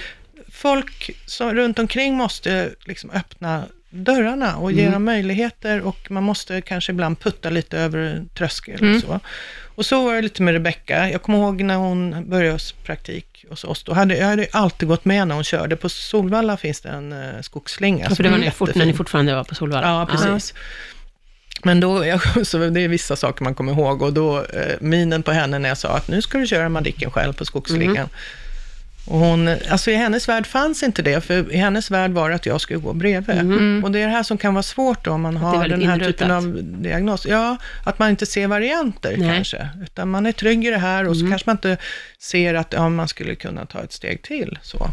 [0.51, 4.93] Folk som, runt omkring måste liksom öppna dörrarna och ge Mm.
[4.93, 8.95] dem möjligheter och man måste kanske ibland putta lite över tröskel Mm.
[8.95, 9.19] och så.
[9.77, 11.09] Och så var det lite med Rebecka.
[11.09, 13.83] Jag kommer ihåg när hon började hos praktik hos oss.
[13.83, 15.75] Då hade, jag hade alltid gått med när hon körde.
[15.75, 18.05] På Solvalla finns det en uh, skogsslinga.
[18.09, 19.87] Ja, för det var är när, fort, när ni fortfarande var på Solvalla?
[19.87, 20.53] Ja, precis.
[21.63, 25.23] Men då, jag, så det är vissa saker man kommer ihåg och då eh, minen
[25.23, 27.95] på henne när jag sa att nu ska du köra Madicken själv på skogsslingan.
[27.97, 28.09] Mm.
[29.09, 32.35] Och hon, alltså i hennes värld fanns inte det, för i hennes värld var det
[32.35, 33.39] att jag skulle gå bredvid.
[33.39, 33.83] Mm.
[33.83, 35.95] Och det är det här som kan vara svårt då, om man har den här
[35.95, 36.07] inrutat.
[36.17, 37.25] typen av diagnos.
[37.29, 39.29] Ja, att man inte ser varianter Nej.
[39.35, 41.31] kanske, utan man är trygg i det här och så Mm.
[41.31, 41.77] kanske man inte
[42.19, 44.59] ser att ja, man skulle kunna ta ett steg till.
[44.61, 44.89] Så.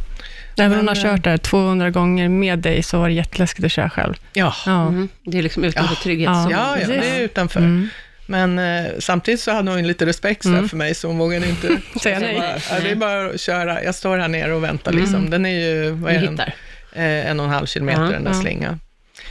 [0.56, 3.72] När hon har Men, kört där 200 gånger med dig så var det jätteläskigt att
[3.72, 4.14] köra själv.
[4.32, 4.86] Ja, Ja.
[4.88, 5.08] Mm.
[5.24, 6.00] Det är liksom utanför Ja.
[6.02, 6.50] trygghetszon.
[6.50, 7.88] ja, ja, det är utanför.
[8.28, 8.54] Mm.
[8.54, 10.68] Men eh, samtidigt så hade hon lite respekt Mm.
[10.68, 12.34] för mig, så hon vågade inte Säga nej.
[12.38, 13.84] bara, ja, det är bara att köra.
[13.84, 15.14] Jag står här nere och väntar liksom.
[15.14, 15.30] Mm.
[15.30, 16.40] Den är ju, vad är den?
[16.40, 18.80] Eh, en och en halv kilometer Ja, den där slingan.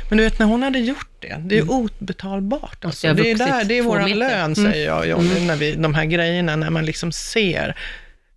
[0.09, 2.85] Men du vet, när hon hade gjort det, det är ju obetalbart.
[2.85, 3.13] Alltså.
[3.13, 4.55] Det är, där, det är vår lön, Mm.
[4.55, 5.47] säger jag Johnny, Mm.
[5.47, 7.75] när vi, de här grejerna, när man liksom ser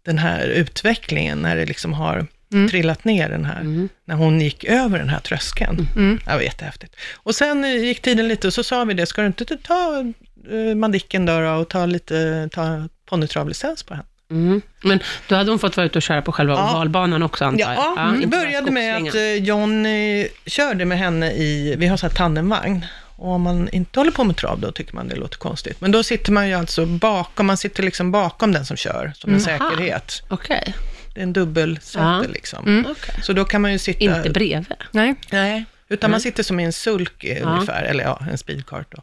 [0.05, 2.69] den här utvecklingen, när det liksom har Mm.
[2.69, 3.89] trillat ner den här, Mm.
[4.05, 5.89] när hon gick över den här tröskeln.
[5.97, 6.21] Mm.
[6.27, 6.97] Det var jättehäftigt.
[7.17, 10.05] Och sen eh, gick tiden lite och så sa vi det, ska du inte ta
[10.53, 14.07] uh, Madicken då, då och ta lite, ta ponnytravlicens på henne?
[14.31, 14.61] Mm.
[14.83, 16.71] Men då hade hon fått vara ute och köra på själva Ja.
[16.73, 17.75] ovalbanan också antar jag?
[17.97, 21.87] Ja, det inte bara började med att eh, John eh, körde med henne i, vi
[21.87, 22.87] har så här tandemvagn.
[23.19, 25.81] Och om man inte håller på med trav, då tycker man det låter konstigt.
[25.81, 29.35] Men då sitter man ju alltså bakom, man sitter liksom bakom den som kör, som
[29.35, 29.61] en Mm.
[29.61, 29.71] Aha.
[29.71, 30.23] säkerhet.
[30.29, 30.75] Okej,
[31.15, 32.25] Det är en dubbelsäte Ja.
[32.33, 32.67] liksom.
[32.67, 32.87] Mm.
[32.91, 33.15] okej.
[33.23, 34.05] Så då kan man ju sitta...
[34.05, 34.67] Inte bredvid?
[34.91, 35.15] Nej.
[35.31, 36.23] Nej, utan man Nej.
[36.23, 37.49] sitter som i en sulk eh, Ja.
[37.49, 39.03] ungefär, eller ja, en speedcart då.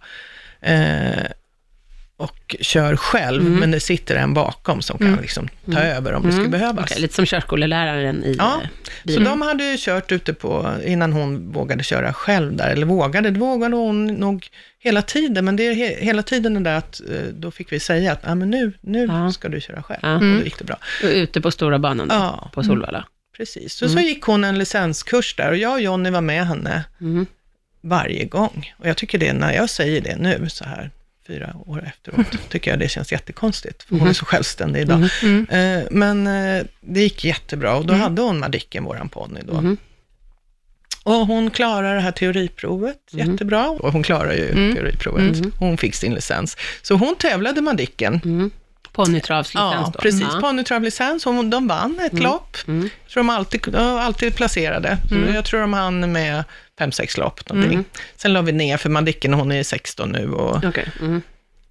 [0.64, 1.26] Eh,
[2.18, 3.60] och kör själv, Mm.
[3.60, 5.20] men det sitter en bakom som kan Mm.
[5.22, 5.98] liksom ta Mm.
[5.98, 6.60] över om det skulle Mm.
[6.60, 6.86] behövas.
[6.92, 9.24] Okej, lite som körskoleläraren i Ja, eh, Så bilen.
[9.24, 13.40] de hade ju kört ute på, innan hon vågade köra själv där, eller vågade, det
[13.40, 14.48] vågade hon nog
[14.80, 17.80] hela tiden, men det är he, hela tiden det där att eh, då fick vi
[17.80, 19.32] säga att ah, men nu, nu Ja.
[19.32, 20.00] ska du köra själv.
[20.04, 20.16] Ja.
[20.16, 20.38] Och Mm.
[20.40, 20.78] då gick det bra.
[21.04, 23.06] Och ute på stora banan då, Ja, på Solvalla.
[23.38, 23.74] precis.
[23.74, 23.98] Så, Mm.
[23.98, 27.26] så gick hon en licenskurs där och jag och Jonny var med henne Mm.
[27.84, 28.74] Varje gång.
[28.80, 30.92] Och jag tycker det, när jag säger det nu, så här
[31.28, 35.00] fyra år efteråt, tycker jag det känns jättekonstigt, för hon är så självständig idag.
[35.00, 35.10] Mhm.
[35.50, 35.80] Mm.
[35.82, 38.04] Eh, men eh, det gick jättebra och då Mm.
[38.04, 39.54] hade hon Madicken, våran ponny då.
[39.54, 39.78] Mhm.
[41.04, 43.32] Och hon klarar det här teoriprovet Mhm.
[43.32, 43.70] jättebra.
[43.70, 44.76] Och hon klarar ju Mm.
[44.76, 45.38] teoriprovet.
[45.40, 45.52] Mhm.
[45.60, 46.58] Hon fick sin licens.
[46.82, 48.52] Så hon tävlade Madicken Mm.
[48.92, 50.00] Ponnytravslicens Ja, då?
[50.02, 50.22] precis.
[50.34, 50.40] Ja.
[50.42, 51.24] Ponnytravlicens.
[51.24, 52.58] De vann ett lopp.
[52.68, 52.90] Mm.
[53.14, 54.98] Tror de alltid, alltid placerade.
[55.10, 56.44] Så Jag tror de hann med
[56.80, 57.50] fem, sex lopp.
[57.50, 57.74] Någonting.
[57.74, 57.86] Mm.
[58.16, 60.88] Sen la vi ner för Madicken, hon är 16 nu och, Okej.
[61.00, 61.22] Mm.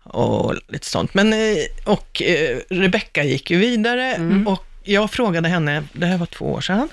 [0.02, 1.14] och lite sånt.
[1.14, 1.38] Men, eh,
[1.84, 4.46] och eh, Rebecka gick ju vidare Mm.
[4.48, 6.88] och jag frågade henne, det här var två år sedan,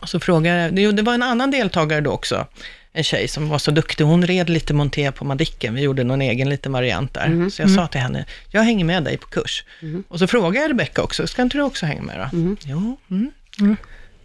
[0.00, 2.46] och så frågade jag, jo, det var en annan deltagare då också,
[2.92, 6.22] en tjej som var så duktig, hon red lite monté på Madicken, vi gjorde någon
[6.22, 7.26] egen liten variant där.
[7.26, 7.50] Mm.
[7.50, 9.64] Så jag sa till henne, jag hänger med dig på kurs.
[10.08, 12.36] Och så frågade jag Rebecka också, ska inte du också hänga med då?
[12.36, 12.56] Mm.
[12.64, 12.98] Jo.
[13.10, 13.76] Mm.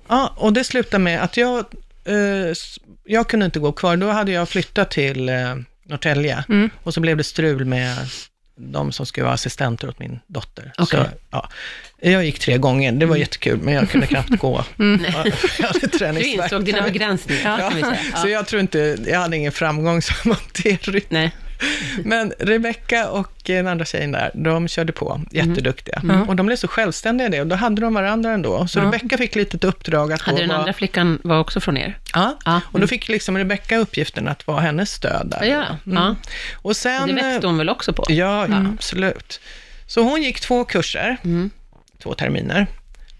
[0.08, 1.58] Ja, och det slutade med att jag,
[2.06, 2.54] eh,
[3.08, 5.36] jag kunde inte gå kvar, då hade jag flyttat till eh,
[5.86, 6.44] Norrtälje.
[6.50, 6.70] Mm.
[6.84, 7.96] Och så blev det strul med
[8.60, 10.72] de som skulle vara assistenter åt min dotter.
[10.78, 11.00] Okej.
[11.00, 11.50] Så, ja,
[12.02, 14.66] jag gick tre gånger, det var jättekul, men jag kunde knappt gå.
[14.78, 14.86] Ja,
[15.60, 16.44] jag hade Du träningsvärk.
[16.52, 17.98] insåg dina begränsningar, vi säga.
[18.16, 18.32] Så Ja.
[18.32, 21.32] jag tror inte, jag hade ingen framgång som monterryttare.
[22.04, 26.00] Men Rebecka och den andra tjejen där, de körde på, jätteduktiga.
[26.04, 26.30] Mm.
[26.30, 28.68] Och de blev så självständiga i det, och då hade de varandra ändå.
[28.68, 28.84] Så Ja.
[28.86, 31.98] Rebecka fick lite ett uppdrag att Hade den andra flickan var också från er?
[32.14, 32.62] Ja, Ja.
[32.72, 35.44] och då fick liksom Rebecka uppgiften att vara hennes stöd där.
[35.46, 36.16] Ja, ja.
[36.56, 37.02] Och sen...
[37.02, 38.06] Och det växte hon väl också på?
[38.10, 39.40] Ja, ja absolut.
[39.88, 41.50] Så hon gick två kurser, Mm.
[42.04, 42.68] två terminer.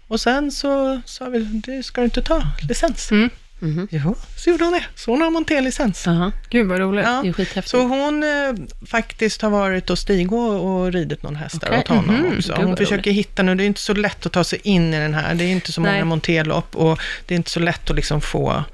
[0.08, 3.10] Och sen så sa vi, du ska du inte ta licens?
[3.10, 3.30] Mm.
[3.60, 3.88] Mhm.
[3.90, 4.84] Jo, så gjorde hon det.
[4.94, 6.06] Så hon har monterlicens.
[6.06, 6.32] Jaha.
[6.50, 7.04] Gud vad roligt.
[7.04, 7.20] Ja.
[7.22, 7.68] Det är skithäftigt.
[7.68, 8.54] Så hon eh,
[8.86, 11.78] faktiskt har varit och Stig och, ridit någon häst där Okej.
[11.78, 12.36] åt honom Mhm.
[12.38, 12.54] också.
[12.56, 13.26] Gud, Hon försöker roligt.
[13.26, 15.44] hitta nu, det är inte så lätt att ta sig in i den här, det
[15.44, 16.04] är inte så många Nej.
[16.04, 18.64] monterlopp och det är inte så lätt att liksom få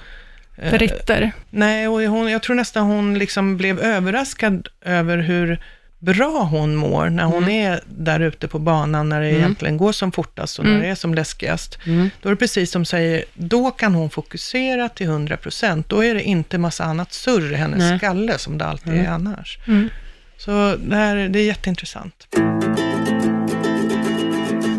[0.56, 1.32] eh, För ritter.
[1.50, 5.60] Nej, och hon, jag tror nästan hon liksom blev överraskad över hur
[6.04, 10.12] bra hon mår när hon är där ute på banan, när det egentligen går som
[10.12, 11.78] fortast och när det är som läskigast.
[11.86, 12.10] Mm.
[12.22, 15.88] Då är det precis som säger, då kan hon fokusera till 100 procent.
[15.88, 17.98] Då är det inte massa annat surr i hennes Nej.
[17.98, 19.58] skalle som det alltid är annars.
[19.66, 19.88] Mm.
[20.36, 22.26] Så det, här, det är jätteintressant.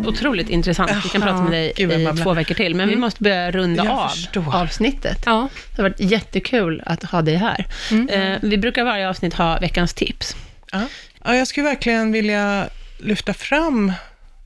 [0.06, 0.90] Otroligt intressant.
[1.04, 3.84] Vi kan prata med dig Gud, i två veckor till, men vi måste börja runda
[3.84, 4.56] Jag av förstår.
[4.56, 5.22] avsnittet.
[5.26, 5.48] Ja.
[5.76, 7.66] Det har varit jättekul att ha dig här.
[7.90, 8.08] Mm.
[8.08, 10.36] Eh, vi brukar varje avsnitt ha veckans tips.
[10.72, 10.82] Ja.
[11.26, 12.68] Ja, jag skulle verkligen vilja
[12.98, 13.92] lyfta fram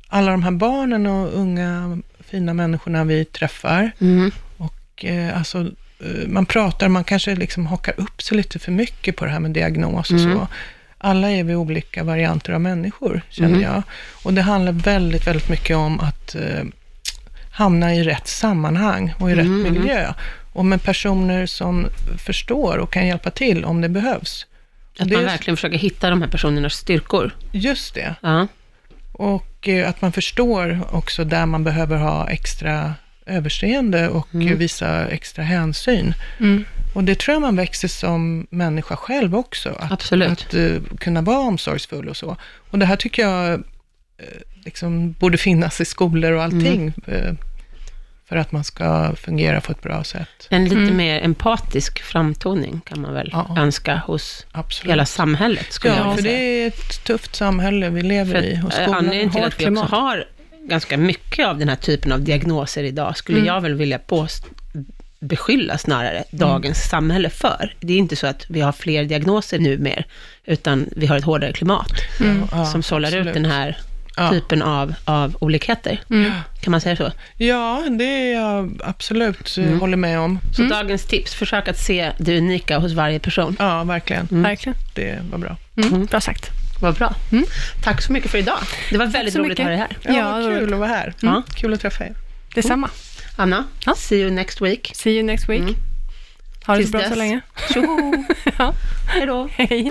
[0.08, 3.90] alla de här barnen och unga fina människorna vi träffar.
[4.00, 4.30] Mm.
[4.56, 5.58] Och eh, alltså,
[6.00, 9.40] eh, man pratar, man kanske liksom hakar upp sig lite för mycket på det här
[9.40, 10.32] med diagnos och Mm.
[10.34, 10.48] så.
[10.98, 13.60] Alla är vi olika varianter av människor, känner Mm.
[13.62, 13.82] jag.
[14.22, 16.64] Och det handlar väldigt, väldigt mycket om att eh,
[17.52, 20.12] hamna i rätt sammanhang och i Mm, rätt miljö.
[20.52, 21.86] Och med personer som
[22.18, 24.46] förstår och kan hjälpa till om det behövs.
[24.98, 27.36] Att det man verkligen försöker hitta de här personernas styrkor.
[27.52, 28.14] Just det.
[28.20, 28.46] Ja.
[29.12, 32.94] Och eh, att man förstår också där man behöver ha extra
[33.26, 34.58] överseende och Mm.
[34.58, 36.14] visa extra hänsyn.
[36.40, 36.64] Mm.
[36.94, 39.68] Och det tror jag man växer som människa själv också.
[39.80, 40.30] Att, Absolut.
[40.30, 42.36] Att eh, kunna vara omsorgsfull och så.
[42.70, 43.58] Och det här tycker jag eh,
[44.64, 46.92] liksom borde finnas i skolor och allting.
[47.06, 47.36] Mm.
[48.30, 50.46] För att man ska fungera på ett bra sätt.
[50.50, 50.96] En lite Mm.
[50.96, 53.54] mer empatisk framtoning kan man väl Ja.
[53.58, 54.92] önska hos Absolut.
[54.92, 56.38] hela samhället, skulle jag ja, vilja för säga.
[56.38, 58.52] det är ett tufft samhälle vi lever För i.
[58.66, 60.24] Och eh, skolan anledningen till har att vi också har
[60.68, 63.46] ganska mycket av den här typen av diagnoser idag, skulle Mm.
[63.46, 64.44] jag väl vilja påst-
[65.20, 67.74] beskylla snarare dagens samhälle för.
[67.80, 70.06] Det är inte så att vi har fler diagnoser nu mer,
[70.44, 71.92] utan vi har ett hårdare klimat
[72.52, 73.78] ja, som sållar ut den här
[74.20, 74.30] Ja.
[74.30, 76.00] typen av, av olikheter.
[76.10, 76.32] Mm.
[76.60, 77.12] Kan man säga så?
[77.36, 79.80] Ja, det är jag absolut eh, Mm.
[79.80, 80.38] håller med om.
[80.56, 83.56] Så dagens tips, försök att se det unika hos varje person.
[83.58, 84.28] Ja, verkligen.
[84.30, 84.78] Verkligen.
[84.94, 85.56] Det var bra.
[85.76, 86.06] Mm.
[86.06, 86.50] Bra sagt.
[86.82, 87.14] Vad bra.
[87.32, 87.44] Mm.
[87.82, 88.58] Tack så mycket för idag.
[88.90, 89.96] Det var väldigt roligt att ha dig här.
[90.02, 91.14] Ja, Ja, vad det var kul att vara här.
[91.20, 91.42] Ja.
[91.54, 92.14] Kul att träffa er.
[92.54, 92.90] Detsamma.
[93.36, 93.94] Anna, Ja.
[93.96, 94.90] see you next week.
[94.94, 95.60] See you next week.
[95.60, 95.74] Mm.
[96.66, 97.10] Ha det Tills så bra dess.
[97.12, 97.40] så länge.
[97.74, 98.24] Tjoho!
[98.58, 98.74] Ja.
[99.08, 99.48] Hej då!
[99.52, 99.90] Hej.